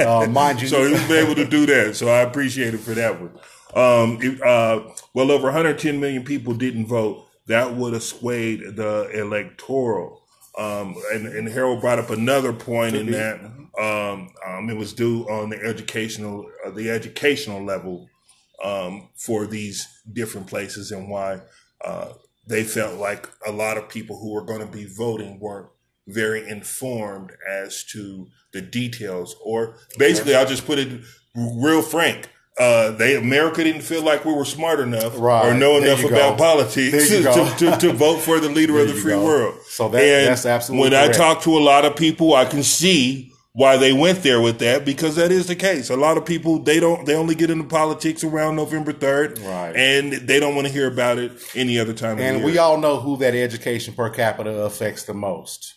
Uh, 0.08 0.26
mind 0.30 0.62
you. 0.62 0.68
So 0.68 0.84
he 0.86 0.92
was 0.92 1.10
able 1.10 1.34
to 1.34 1.44
do 1.46 1.66
that. 1.66 1.96
So 1.96 2.08
I 2.08 2.20
appreciate 2.20 2.74
it 2.74 2.78
for 2.78 2.94
that 2.94 3.20
one. 3.20 3.30
Um, 3.74 4.18
it, 4.22 4.40
uh, 4.42 4.80
well, 5.14 5.30
over 5.30 5.44
110 5.48 6.00
million 6.00 6.24
people 6.24 6.54
didn't 6.54 6.86
vote. 6.86 7.26
That 7.46 7.74
would 7.76 7.92
have 7.92 8.02
swayed 8.02 8.60
the 8.76 9.10
electoral. 9.14 10.22
Um, 10.58 10.96
and, 11.12 11.26
and 11.26 11.48
Harold 11.48 11.80
brought 11.80 11.98
up 11.98 12.10
another 12.10 12.52
point 12.52 12.96
in 12.96 13.10
that 13.12 13.40
um, 13.78 14.30
um, 14.46 14.68
it 14.70 14.76
was 14.76 14.92
due 14.92 15.22
on 15.30 15.50
the 15.50 15.56
educational 15.62 16.50
uh, 16.66 16.70
the 16.70 16.90
educational 16.90 17.62
level 17.64 18.08
um, 18.64 19.08
for 19.16 19.46
these 19.46 19.86
different 20.12 20.48
places 20.48 20.90
and 20.90 21.08
why 21.08 21.40
uh, 21.84 22.08
they 22.48 22.64
felt 22.64 22.94
like 22.98 23.28
a 23.46 23.52
lot 23.52 23.76
of 23.76 23.88
people 23.88 24.18
who 24.18 24.32
were 24.32 24.44
going 24.44 24.60
to 24.60 24.66
be 24.66 24.86
voting 24.86 25.38
weren't 25.38 25.68
very 26.06 26.48
informed 26.48 27.30
as 27.48 27.84
to 27.92 28.26
the 28.52 28.60
details. 28.62 29.36
Or 29.44 29.76
basically, 29.98 30.34
I'll 30.34 30.46
just 30.46 30.66
put 30.66 30.78
it 30.78 31.02
real 31.34 31.82
frank. 31.82 32.30
Uh, 32.58 32.90
they 32.90 33.14
America 33.14 33.62
didn't 33.62 33.82
feel 33.82 34.02
like 34.02 34.24
we 34.24 34.32
were 34.32 34.44
smart 34.44 34.80
enough 34.80 35.12
Right. 35.16 35.46
or 35.46 35.54
know 35.54 35.76
enough 35.78 36.00
about 36.00 36.36
go. 36.36 36.44
politics 36.44 37.08
to, 37.10 37.54
to, 37.58 37.76
to 37.78 37.92
vote 37.92 38.18
for 38.18 38.40
the 38.40 38.48
leader 38.48 38.80
of 38.80 38.88
the 38.88 38.94
free 38.94 39.12
go. 39.12 39.24
world. 39.24 39.54
So 39.68 39.88
that- 39.90 40.02
And 40.02 40.26
that's 40.28 40.44
absolutely 40.46 40.90
when 40.90 40.94
I 40.94 41.12
talk 41.12 41.42
to 41.42 41.56
a 41.56 41.60
lot 41.60 41.84
of 41.84 41.94
people, 41.94 42.34
I 42.34 42.46
can 42.46 42.64
see 42.64 43.32
why 43.52 43.76
they 43.76 43.92
went 43.92 44.22
there 44.22 44.40
with 44.40 44.58
that 44.60 44.84
because 44.84 45.16
that 45.16 45.32
is 45.32 45.46
the 45.46 45.56
case. 45.56 45.90
A 45.90 45.96
lot 45.96 46.16
of 46.16 46.24
people 46.24 46.58
they 46.58 46.80
don't 46.80 47.06
they 47.06 47.14
only 47.14 47.34
get 47.34 47.50
into 47.50 47.64
politics 47.64 48.22
around 48.22 48.56
November 48.56 48.92
third, 48.92 49.38
Right. 49.38 49.74
And 49.74 50.12
they 50.12 50.38
don't 50.38 50.54
want 50.54 50.66
to 50.66 50.72
hear 50.72 50.86
about 50.86 51.18
it 51.18 51.32
any 51.54 51.78
other 51.78 51.92
time. 51.92 52.12
of 52.12 52.20
And 52.20 52.44
we 52.44 52.58
all 52.58 52.78
know 52.78 53.00
who 53.00 53.16
that 53.18 53.34
education 53.34 53.94
per 53.94 54.10
capita 54.10 54.62
affects 54.62 55.04
the 55.04 55.14
most. 55.14 55.74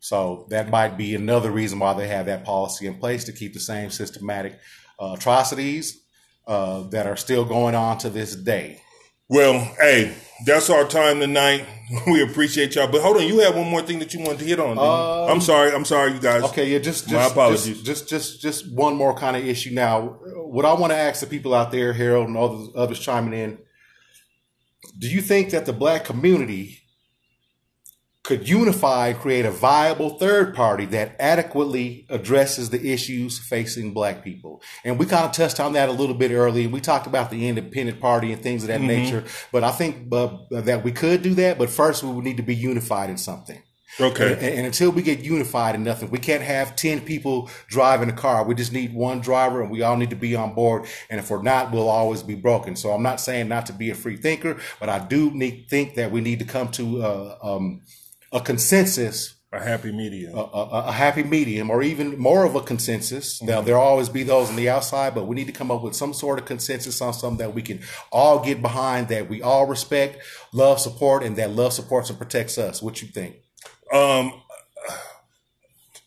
So 0.00 0.46
that 0.50 0.70
might 0.70 0.96
be 0.96 1.14
another 1.14 1.50
reason 1.50 1.78
why 1.80 1.92
they 1.94 2.08
have 2.08 2.26
that 2.26 2.44
policy 2.44 2.86
in 2.86 2.98
place 2.98 3.24
to 3.24 3.32
keep 3.32 3.52
the 3.52 3.60
same 3.60 3.90
systematic 3.90 4.58
uh, 5.00 5.16
atrocities 5.18 6.00
uh, 6.46 6.82
that 6.90 7.06
are 7.06 7.16
still 7.16 7.44
going 7.44 7.74
on 7.74 7.98
to 7.98 8.10
this 8.10 8.34
day. 8.34 8.80
Well, 9.28 9.58
hey, 9.78 10.14
that's 10.46 10.70
our 10.70 10.84
time 10.86 11.20
tonight. 11.20 11.66
We 12.06 12.22
appreciate 12.22 12.74
y'all. 12.74 12.92
But 12.92 13.00
hold 13.00 13.16
on, 13.16 13.26
you 13.26 13.38
had 13.38 13.54
one 13.54 13.66
more 13.66 13.80
thing 13.80 13.98
that 14.00 14.12
you 14.12 14.20
wanted 14.20 14.40
to 14.40 14.44
hit 14.44 14.60
on. 14.60 14.76
you? 14.76 14.82
I'm 14.82 15.30
um, 15.36 15.40
sorry. 15.40 15.72
I'm 15.72 15.86
sorry, 15.86 16.12
you 16.12 16.18
guys. 16.18 16.42
Okay, 16.42 16.70
yeah, 16.70 16.80
just, 16.80 17.08
just 17.08 17.14
My 17.14 17.24
apologies. 17.24 17.80
Just, 17.80 18.10
just, 18.10 18.42
just, 18.42 18.42
just 18.42 18.70
one 18.74 18.94
more 18.94 19.14
kind 19.14 19.38
of 19.38 19.46
issue. 19.46 19.70
Now, 19.72 20.18
what 20.34 20.66
I 20.66 20.74
want 20.74 20.92
to 20.92 20.98
ask 20.98 21.20
the 21.20 21.26
people 21.26 21.54
out 21.54 21.72
there, 21.72 21.94
Harold 21.94 22.28
and 22.28 22.36
all 22.36 22.66
the 22.66 22.78
others 22.78 22.98
chiming 22.98 23.32
in, 23.32 23.56
do 24.98 25.08
you 25.08 25.22
think 25.22 25.48
that 25.52 25.64
the 25.64 25.72
black 25.72 26.04
community 26.04 26.82
could 28.24 28.48
unify 28.48 29.08
and 29.08 29.18
create 29.18 29.44
a 29.46 29.50
viable 29.50 30.18
third 30.18 30.54
party 30.54 30.84
that 30.86 31.16
adequately 31.18 32.06
addresses 32.10 32.70
the 32.70 32.92
issues 32.92 33.38
facing 33.38 33.94
black 33.94 34.22
people? 34.22 34.60
And 34.84 34.98
we 34.98 35.06
kind 35.06 35.24
of 35.24 35.32
touched 35.32 35.60
on 35.60 35.72
that 35.74 35.88
a 35.88 35.92
little 35.92 36.14
bit 36.14 36.30
earlier. 36.30 36.68
We 36.68 36.80
talked 36.80 37.06
about 37.06 37.30
the 37.30 37.48
independent 37.48 38.00
party 38.00 38.32
and 38.32 38.42
things 38.42 38.62
of 38.62 38.68
that 38.68 38.80
nature, 38.80 39.24
but 39.52 39.64
I 39.64 39.70
think 39.70 40.12
uh, 40.12 40.36
that 40.50 40.84
we 40.84 40.92
could 40.92 41.22
do 41.22 41.34
that. 41.34 41.58
But 41.58 41.70
first, 41.70 42.02
we 42.02 42.10
would 42.10 42.24
need 42.24 42.36
to 42.36 42.42
be 42.42 42.54
unified 42.54 43.10
in 43.10 43.16
something. 43.16 43.62
Okay. 44.00 44.32
And, 44.34 44.42
and 44.42 44.66
until 44.66 44.90
we 44.90 45.02
get 45.02 45.20
unified 45.20 45.74
in 45.74 45.82
nothing, 45.82 46.10
we 46.10 46.18
can't 46.18 46.42
have 46.42 46.76
10 46.76 47.00
people 47.00 47.50
driving 47.68 48.08
a 48.08 48.12
car. 48.12 48.44
We 48.44 48.54
just 48.54 48.72
need 48.72 48.94
one 48.94 49.20
driver 49.20 49.60
and 49.62 49.70
we 49.70 49.82
all 49.82 49.96
need 49.96 50.10
to 50.10 50.16
be 50.16 50.36
on 50.36 50.54
board. 50.54 50.86
And 51.10 51.18
if 51.18 51.30
we're 51.30 51.42
not, 51.42 51.72
we'll 51.72 51.88
always 51.88 52.22
be 52.22 52.34
broken. 52.34 52.76
So 52.76 52.92
I'm 52.92 53.02
not 53.02 53.20
saying 53.20 53.48
not 53.48 53.66
to 53.66 53.72
be 53.72 53.90
a 53.90 53.94
free 53.94 54.16
thinker, 54.16 54.58
but 54.78 54.88
I 54.88 54.98
do 55.00 55.30
need, 55.32 55.66
think 55.68 55.94
that 55.96 56.12
we 56.12 56.20
need 56.20 56.38
to 56.38 56.44
come 56.44 56.68
to 56.72 57.02
uh, 57.02 57.38
um, 57.42 57.82
a 58.32 58.40
consensus 58.40 59.34
A 59.52 59.60
happy 59.60 59.92
medium. 59.92 60.36
a, 60.36 60.40
a, 60.40 60.84
a 60.88 60.92
happy 60.92 61.22
medium 61.22 61.70
or 61.70 61.82
even 61.82 62.18
more 62.18 62.44
of 62.44 62.54
a 62.54 62.60
consensus. 62.60 63.42
Now, 63.42 63.62
there'll 63.62 63.82
always 63.82 64.08
be 64.10 64.22
those 64.22 64.50
on 64.50 64.56
the 64.56 64.68
outside, 64.68 65.14
but 65.14 65.26
we 65.26 65.34
need 65.34 65.46
to 65.46 65.52
come 65.52 65.70
up 65.70 65.82
with 65.82 65.94
some 65.96 66.12
sort 66.12 66.38
of 66.38 66.44
consensus 66.44 67.00
on 67.00 67.12
something 67.14 67.38
that 67.38 67.54
we 67.54 67.62
can 67.62 67.80
all 68.12 68.44
get 68.44 68.60
behind, 68.60 69.08
that 69.08 69.28
we 69.28 69.40
all 69.40 69.66
respect, 69.66 70.18
love, 70.52 70.78
support, 70.80 71.22
and 71.22 71.36
that 71.36 71.50
love 71.50 71.72
supports 71.72 72.10
and 72.10 72.18
protects 72.18 72.58
us. 72.58 72.82
What 72.82 73.00
you 73.00 73.08
think? 73.08 73.36
Um, 73.92 74.32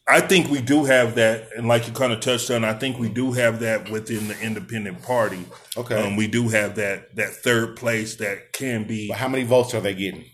I 0.07 0.19
think 0.19 0.49
we 0.51 0.61
do 0.61 0.83
have 0.83 1.15
that, 1.15 1.47
and 1.55 1.67
like 1.67 1.87
you 1.87 1.93
kind 1.93 2.11
of 2.11 2.19
touched 2.19 2.51
on, 2.51 2.65
I 2.65 2.73
think 2.73 2.99
we 2.99 3.07
do 3.07 3.31
have 3.31 3.61
that 3.61 3.89
within 3.89 4.27
the 4.27 4.37
independent 4.41 5.01
party. 5.03 5.45
Okay. 5.77 5.95
um, 5.95 6.15
we 6.17 6.27
do 6.27 6.49
have 6.49 6.75
that 6.75 7.15
that 7.15 7.29
third 7.29 7.77
place 7.77 8.17
that 8.17 8.51
can 8.51 8.85
be. 8.85 9.09
How 9.09 9.29
many 9.29 9.45
votes 9.45 9.73
are 9.73 9.79
they 9.79 9.93
getting? 9.95 10.25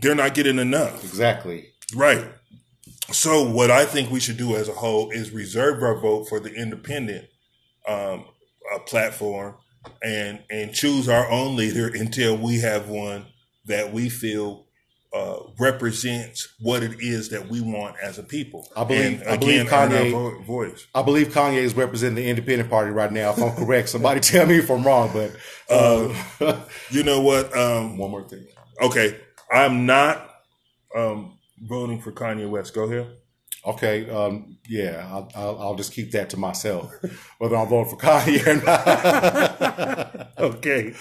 They're 0.00 0.14
not 0.14 0.34
getting 0.34 0.58
enough, 0.58 1.02
Exactly. 1.04 1.68
right? 1.94 2.26
So 3.12 3.48
what 3.48 3.70
I 3.70 3.84
think 3.84 4.10
we 4.10 4.20
should 4.20 4.36
do 4.36 4.54
as 4.56 4.68
a 4.68 4.72
whole 4.72 5.10
is 5.10 5.30
reserve 5.32 5.82
our 5.82 5.98
vote 5.98 6.28
for 6.28 6.38
the 6.40 6.52
independent 6.54 7.26
um, 7.88 8.24
uh, 8.72 8.78
platform 8.80 9.56
and 10.02 10.42
and 10.50 10.72
choose 10.72 11.08
our 11.08 11.28
own 11.30 11.56
leader 11.56 11.88
until 11.88 12.36
we 12.36 12.60
have 12.60 12.88
one 12.88 13.26
that 13.66 13.92
we 13.92 14.08
feel 14.08 14.66
uh, 15.12 15.38
represents 15.58 16.54
what 16.60 16.84
it 16.84 17.00
is 17.00 17.30
that 17.30 17.48
we 17.48 17.60
want 17.60 17.96
as 18.00 18.16
a 18.18 18.22
people. 18.22 18.68
I 18.76 18.84
believe- 18.84 19.20
And 19.22 19.28
I 19.28 19.36
believe 19.36 19.60
again, 19.62 19.90
Kanye- 19.90 20.10
vo- 20.12 20.42
voice. 20.44 20.86
I 20.94 21.02
believe 21.02 21.28
Kanye 21.28 21.56
is 21.56 21.74
representing 21.74 22.14
the 22.22 22.28
independent 22.30 22.70
party 22.70 22.92
right 22.92 23.10
now. 23.10 23.30
If 23.32 23.38
I'm 23.42 23.56
correct, 23.56 23.88
somebody 23.88 24.20
tell 24.32 24.46
me 24.46 24.58
if 24.58 24.70
I'm 24.70 24.84
wrong. 24.84 25.10
But 25.12 25.34
uh, 25.68 26.60
You 26.90 27.02
know 27.02 27.20
what? 27.22 27.56
Um, 27.56 27.98
one 27.98 28.10
more 28.12 28.22
thing. 28.28 28.46
okay, 28.82 29.18
I'm 29.50 29.86
not 29.86 30.30
um, 30.96 31.38
voting 31.60 32.00
for 32.00 32.12
Kanye 32.12 32.48
West. 32.48 32.74
Go 32.74 32.84
ahead. 32.84 33.16
Okay, 33.66 34.08
um, 34.08 34.56
yeah, 34.68 35.06
I'll, 35.10 35.30
I'll, 35.34 35.58
I'll 35.58 35.74
just 35.74 35.92
keep 35.92 36.12
that 36.12 36.30
to 36.30 36.38
myself, 36.38 36.94
whether 37.38 37.56
I'm 37.56 37.68
voting 37.68 37.90
for 37.90 37.98
Kanye 37.98 38.46
or 38.46 38.64
not. 38.64 40.16
Okay. 40.40 40.94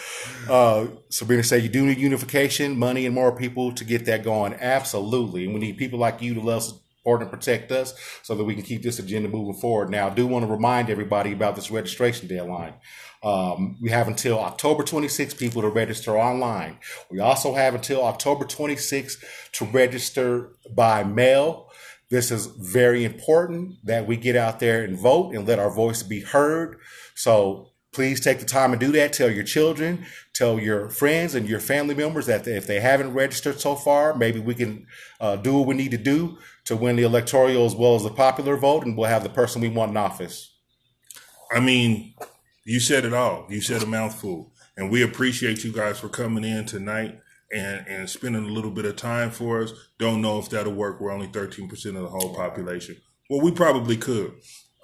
Uh, 0.49 0.88
Sabrina 1.09 1.43
said 1.43 1.63
you 1.63 1.69
do 1.69 1.85
need 1.85 1.97
unification, 1.97 2.77
money, 2.77 3.05
and 3.05 3.15
more 3.15 3.33
people 3.33 3.71
to 3.71 3.85
get 3.85 4.03
that 4.05 4.21
going. 4.21 4.53
Absolutely, 4.53 5.45
and 5.45 5.53
we 5.53 5.62
need 5.62 5.77
people 5.77 5.97
like 5.97 6.21
you 6.21 6.33
to 6.33 6.41
love, 6.41 6.63
and 7.17 7.31
protect 7.31 7.71
us 7.71 7.93
so 8.21 8.35
that 8.35 8.43
we 8.43 8.53
can 8.53 8.63
keep 8.63 8.83
this 8.83 8.99
agenda 8.99 9.27
moving 9.27 9.59
forward. 9.59 9.89
Now, 9.89 10.07
I 10.07 10.13
do 10.13 10.27
want 10.27 10.45
to 10.45 10.51
remind 10.51 10.89
everybody 10.89 11.33
about 11.33 11.55
this 11.55 11.71
registration 11.71 12.27
deadline. 12.27 12.75
Um, 13.21 13.77
we 13.81 13.89
have 13.89 14.07
until 14.07 14.39
October 14.39 14.83
26th 14.83 15.37
people 15.37 15.61
to 15.61 15.69
register 15.69 16.17
online. 16.17 16.77
We 17.09 17.19
also 17.19 17.53
have 17.55 17.75
until 17.75 18.03
October 18.03 18.45
26th 18.45 19.23
to 19.53 19.65
register 19.65 20.51
by 20.73 21.03
mail. 21.03 21.69
This 22.09 22.31
is 22.31 22.45
very 22.45 23.03
important 23.03 23.85
that 23.85 24.07
we 24.07 24.15
get 24.17 24.35
out 24.35 24.59
there 24.59 24.83
and 24.83 24.97
vote 24.97 25.35
and 25.35 25.47
let 25.47 25.59
our 25.59 25.69
voice 25.69 26.01
be 26.01 26.21
heard. 26.21 26.79
So 27.13 27.68
please 27.91 28.19
take 28.19 28.39
the 28.39 28.45
time 28.45 28.71
and 28.71 28.80
do 28.80 28.91
that. 28.91 29.13
Tell 29.13 29.30
your 29.30 29.43
children, 29.43 30.06
tell 30.34 30.60
your 30.60 30.89
friends 30.89 31.36
and 31.36 31.47
your 31.47 31.60
family 31.60 31.95
members 31.95 32.28
that 32.28 32.47
if 32.47 32.67
they 32.67 32.80
haven't 32.80 33.13
registered 33.13 33.60
so 33.60 33.75
far, 33.75 34.15
maybe 34.15 34.39
we 34.39 34.56
can 34.56 34.86
uh, 35.19 35.36
do 35.36 35.58
what 35.58 35.67
we 35.67 35.75
need 35.75 35.91
to 35.91 35.97
do 35.97 36.38
to 36.65 36.75
win 36.75 36.95
the 36.95 37.04
electoral 37.04 37.65
as 37.65 37.75
well 37.75 37.95
as 37.95 38.04
the 38.04 38.10
popular 38.10 38.56
vote, 38.56 38.86
and 38.86 38.95
we'll 38.95 39.10
have 39.10 39.23
the 39.23 39.30
person 39.30 39.62
we 39.62 39.69
want 39.69 39.91
in 39.91 39.97
office. 39.97 40.56
I 41.52 41.60
mean, 41.60 42.13
you 42.63 42.80
said 42.80 43.06
it 43.06 43.13
all. 43.13 43.47
You 43.49 43.62
said 43.62 43.82
a 43.82 43.88
mouthful. 43.88 44.52
And 44.78 44.91
we 44.91 45.02
appreciate 45.02 45.63
you 45.63 45.73
guys 45.73 45.99
for 45.99 46.08
coming 46.08 46.43
in 46.43 46.65
tonight 46.65 47.19
and, 47.52 47.86
and 47.88 48.10
spending 48.10 48.45
a 48.45 48.54
little 48.54 48.71
bit 48.71 48.86
of 48.86 48.95
time 48.95 49.32
for 49.32 49.62
us. 49.63 49.73
Don't 49.97 50.21
know 50.21 50.39
if 50.39 50.49
that'll 50.49 50.73
work. 50.73 51.02
We're 51.02 51.12
only 51.12 51.28
13% 51.28 51.69
of 51.88 51.93
the 52.04 52.08
whole 52.08 52.34
population. 52.34 52.97
Well, 53.30 53.41
we 53.41 53.52
probably 53.52 53.97
could. 53.97 54.36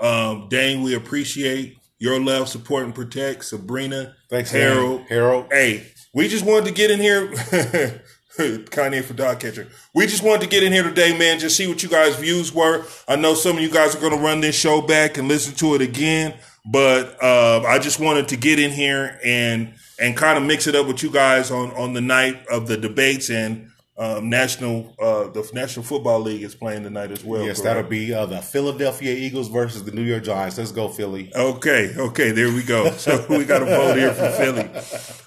Um, 0.01 0.47
Dane, 0.49 0.83
we 0.83 0.95
appreciate 0.95 1.77
your 2.05 2.19
love, 2.19 2.47
support, 2.47 2.83
and 2.85 2.93
protect. 2.93 3.43
Sabrina, 3.45 4.15
Thanks, 4.29 4.51
Harold. 4.51 4.99
man. 4.99 5.07
Harold. 5.09 5.47
Hey, 5.51 5.87
we 6.13 6.27
just 6.27 6.45
wanted 6.45 6.65
to 6.65 6.71
get 6.71 6.91
in 6.91 6.99
here. 6.99 7.31
Kanye 8.37 9.03
for 9.03 9.13
dog 9.13 9.39
catcher. 9.39 9.67
We 9.95 10.05
just 10.05 10.21
wanted 10.21 10.41
to 10.41 10.47
get 10.47 10.61
in 10.61 10.71
here 10.71 10.83
today, 10.83 11.17
man. 11.17 11.39
Just 11.39 11.55
see 11.57 11.67
what 11.67 11.81
you 11.81 11.89
guys' 11.89 12.15
views 12.17 12.53
were. 12.53 12.85
I 13.07 13.15
know 13.15 13.33
some 13.33 13.55
of 13.57 13.63
you 13.63 13.71
guys 13.71 13.95
are 13.95 13.99
going 13.99 14.15
to 14.15 14.23
run 14.23 14.41
this 14.41 14.55
show 14.55 14.81
back 14.81 15.17
and 15.17 15.27
listen 15.27 15.55
to 15.55 15.73
it 15.75 15.81
again, 15.81 16.35
but 16.65 17.17
uh, 17.23 17.63
I 17.65 17.79
just 17.79 17.99
wanted 17.99 18.27
to 18.29 18.37
get 18.37 18.59
in 18.59 18.71
here 18.71 19.19
and 19.25 19.73
and 19.97 20.15
kind 20.17 20.37
of 20.37 20.43
mix 20.43 20.67
it 20.67 20.75
up 20.75 20.85
with 20.87 21.01
you 21.01 21.09
guys 21.09 21.49
on 21.49 21.71
on 21.71 21.93
the 21.93 22.01
night 22.01 22.45
of 22.47 22.67
the 22.67 22.75
debates 22.77 23.29
and 23.29 23.71
um, 23.97 24.29
national 24.29 24.93
uh, 24.99 25.29
the 25.29 25.49
National 25.53 25.85
Football 25.85 26.21
League 26.21 26.43
is 26.43 26.53
playing 26.53 26.83
tonight 26.83 27.11
as 27.11 27.23
well. 27.23 27.43
Yes, 27.43 27.61
correct? 27.61 27.63
that'll 27.63 27.89
be 27.89 28.13
uh, 28.13 28.25
the 28.25 28.41
Philadelphia 28.41 29.13
Eagles 29.13 29.47
versus 29.47 29.83
the 29.83 29.91
New 29.91 30.01
York 30.01 30.23
Giants. 30.23 30.57
Let's 30.57 30.71
go, 30.73 30.89
Philly. 30.89 31.31
Okay, 31.33 31.93
okay, 31.97 32.31
there 32.31 32.49
we 32.49 32.63
go. 32.63 32.91
So 32.91 33.25
we 33.29 33.45
got 33.45 33.61
a 33.61 33.65
vote 33.65 33.97
here 33.97 34.13
from 34.13 34.31
Philly. 34.33 34.69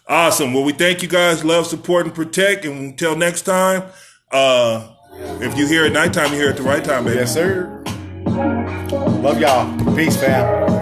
Awesome. 0.07 0.52
Well, 0.52 0.64
we 0.64 0.72
thank 0.72 1.02
you 1.02 1.09
guys. 1.09 1.44
Love, 1.44 1.66
support, 1.66 2.07
and 2.07 2.14
protect. 2.14 2.66
And 2.66 2.90
until 2.90 3.16
next 3.16 3.42
time, 3.42 3.85
uh, 4.31 4.90
if 5.40 5.57
you 5.57 5.66
here 5.66 5.87
at 5.87 5.92
nighttime, 5.92 6.33
you 6.33 6.38
here 6.38 6.50
at 6.50 6.57
the 6.57 6.62
right 6.62 6.85
time, 6.85 7.04
baby. 7.04 7.16
Yes, 7.16 7.33
sir. 7.33 7.83
Love 8.26 9.40
y'all. 9.40 9.96
Peace, 9.96 10.16
fam. 10.16 10.78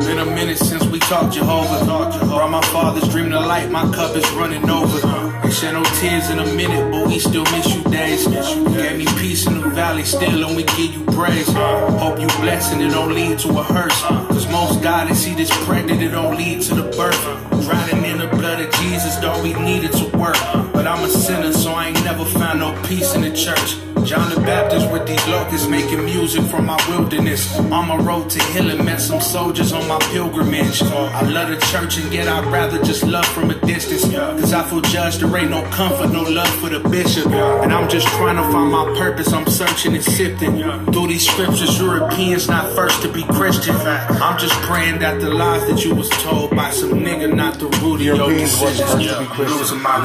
Been 0.00 0.18
a 0.18 0.24
minute 0.24 0.58
since 0.58 0.84
we 0.86 0.98
talked 0.98 1.34
Jehovah. 1.34 1.84
Brought 2.24 2.50
my 2.50 2.62
father's 2.72 3.08
dream 3.08 3.30
to 3.30 3.38
light, 3.38 3.70
my 3.70 3.82
cup 3.92 4.16
is 4.16 4.28
running 4.32 4.68
over. 4.68 5.06
Ain't 5.44 5.52
shed 5.52 5.74
no 5.74 5.84
tears 6.00 6.30
in 6.30 6.38
a 6.38 6.46
minute, 6.54 6.90
but 6.90 7.06
we 7.06 7.18
still 7.18 7.44
miss 7.44 7.74
you 7.74 7.82
days. 7.84 8.24
You 8.26 8.64
gave 8.74 8.98
me 8.98 9.04
peace 9.20 9.46
in 9.46 9.60
the 9.60 9.68
valley 9.68 10.04
still, 10.04 10.44
and 10.44 10.56
we 10.56 10.64
give 10.64 10.94
you 10.94 11.04
praise. 11.12 11.48
Hope 11.48 12.18
you 12.18 12.28
bless 12.40 12.72
and 12.72 12.80
it 12.82 12.90
don't 12.90 13.12
lead 13.14 13.38
to 13.40 13.48
a 13.50 13.62
hearse. 13.62 14.00
Cause 14.02 14.48
most 14.48 14.82
God 14.82 15.08
that 15.08 15.16
see 15.16 15.34
this 15.34 15.50
pregnant, 15.66 16.02
it 16.02 16.08
don't 16.08 16.36
lead 16.36 16.62
to 16.62 16.74
the 16.74 16.96
birth. 16.96 17.20
Drowning 17.64 18.04
in 18.04 18.18
the 18.18 18.28
blood 18.50 18.66
of 18.66 18.74
Jesus, 18.80 19.16
thought 19.18 19.42
we 19.44 19.54
needed 19.54 19.92
to 19.92 20.06
work. 20.18 20.36
But 20.72 20.86
I'm 20.86 21.04
a 21.04 21.08
sinner, 21.08 21.52
so 21.52 21.70
I 21.70 21.88
ain't 21.88 22.04
never 22.04 22.24
found 22.24 22.58
no 22.58 22.70
peace 22.88 23.14
in 23.14 23.22
the 23.22 23.30
church. 23.30 23.76
John 24.04 24.30
the 24.30 24.40
Baptist 24.40 24.90
with 24.90 25.06
these 25.06 25.24
locusts 25.28 25.68
making 25.68 26.04
music 26.04 26.42
from 26.44 26.66
my 26.66 26.78
wilderness. 26.88 27.58
On 27.58 27.86
my 27.86 27.96
road 27.96 28.30
to 28.30 28.42
healing, 28.52 28.84
met 28.84 29.00
some 29.00 29.20
soldiers 29.20 29.72
on 29.72 29.86
my 29.86 29.98
pilgrimage. 30.12 30.82
I 30.82 31.22
love 31.22 31.50
the 31.50 31.58
church 31.66 31.98
and 31.98 32.12
yet 32.12 32.26
I'd 32.26 32.46
rather 32.46 32.82
just 32.82 33.04
love 33.04 33.26
from 33.26 33.50
a 33.50 33.54
distance. 33.66 34.04
Cause 34.12 34.52
I 34.52 34.62
feel 34.64 34.80
judged, 34.80 35.20
there 35.20 35.36
ain't 35.36 35.50
no 35.50 35.62
comfort, 35.70 36.10
no 36.12 36.22
love 36.22 36.52
for 36.60 36.70
the 36.70 36.80
bishop. 36.88 37.26
And 37.26 37.72
I'm 37.72 37.88
just 37.88 38.06
trying 38.08 38.36
to 38.36 38.42
find 38.50 38.72
my 38.72 38.84
purpose, 38.98 39.32
I'm 39.32 39.46
searching 39.46 39.94
and 39.94 40.02
sifting. 40.02 40.62
Through 40.92 41.08
these 41.08 41.28
scriptures, 41.28 41.78
Europeans 41.78 42.48
not 42.48 42.74
first 42.74 43.02
to 43.02 43.12
be 43.12 43.22
Christian. 43.24 43.76
I'm 43.76 44.38
just 44.38 44.54
praying 44.62 45.00
that 45.00 45.20
the 45.20 45.30
lies 45.30 45.66
that 45.68 45.84
you 45.84 45.94
was 45.94 46.08
told 46.08 46.56
by 46.56 46.70
some 46.70 46.90
nigga 46.90 47.32
not 47.34 47.58
the 47.58 47.66
root 47.82 47.96
of 47.96 48.00
your 48.00 48.16
Europeans 48.40 48.60
wasn't 48.60 48.88
decisions. 48.88 48.92
first 48.94 49.08
to 49.08 49.20
be 49.20 49.26
Christian. 49.26 49.82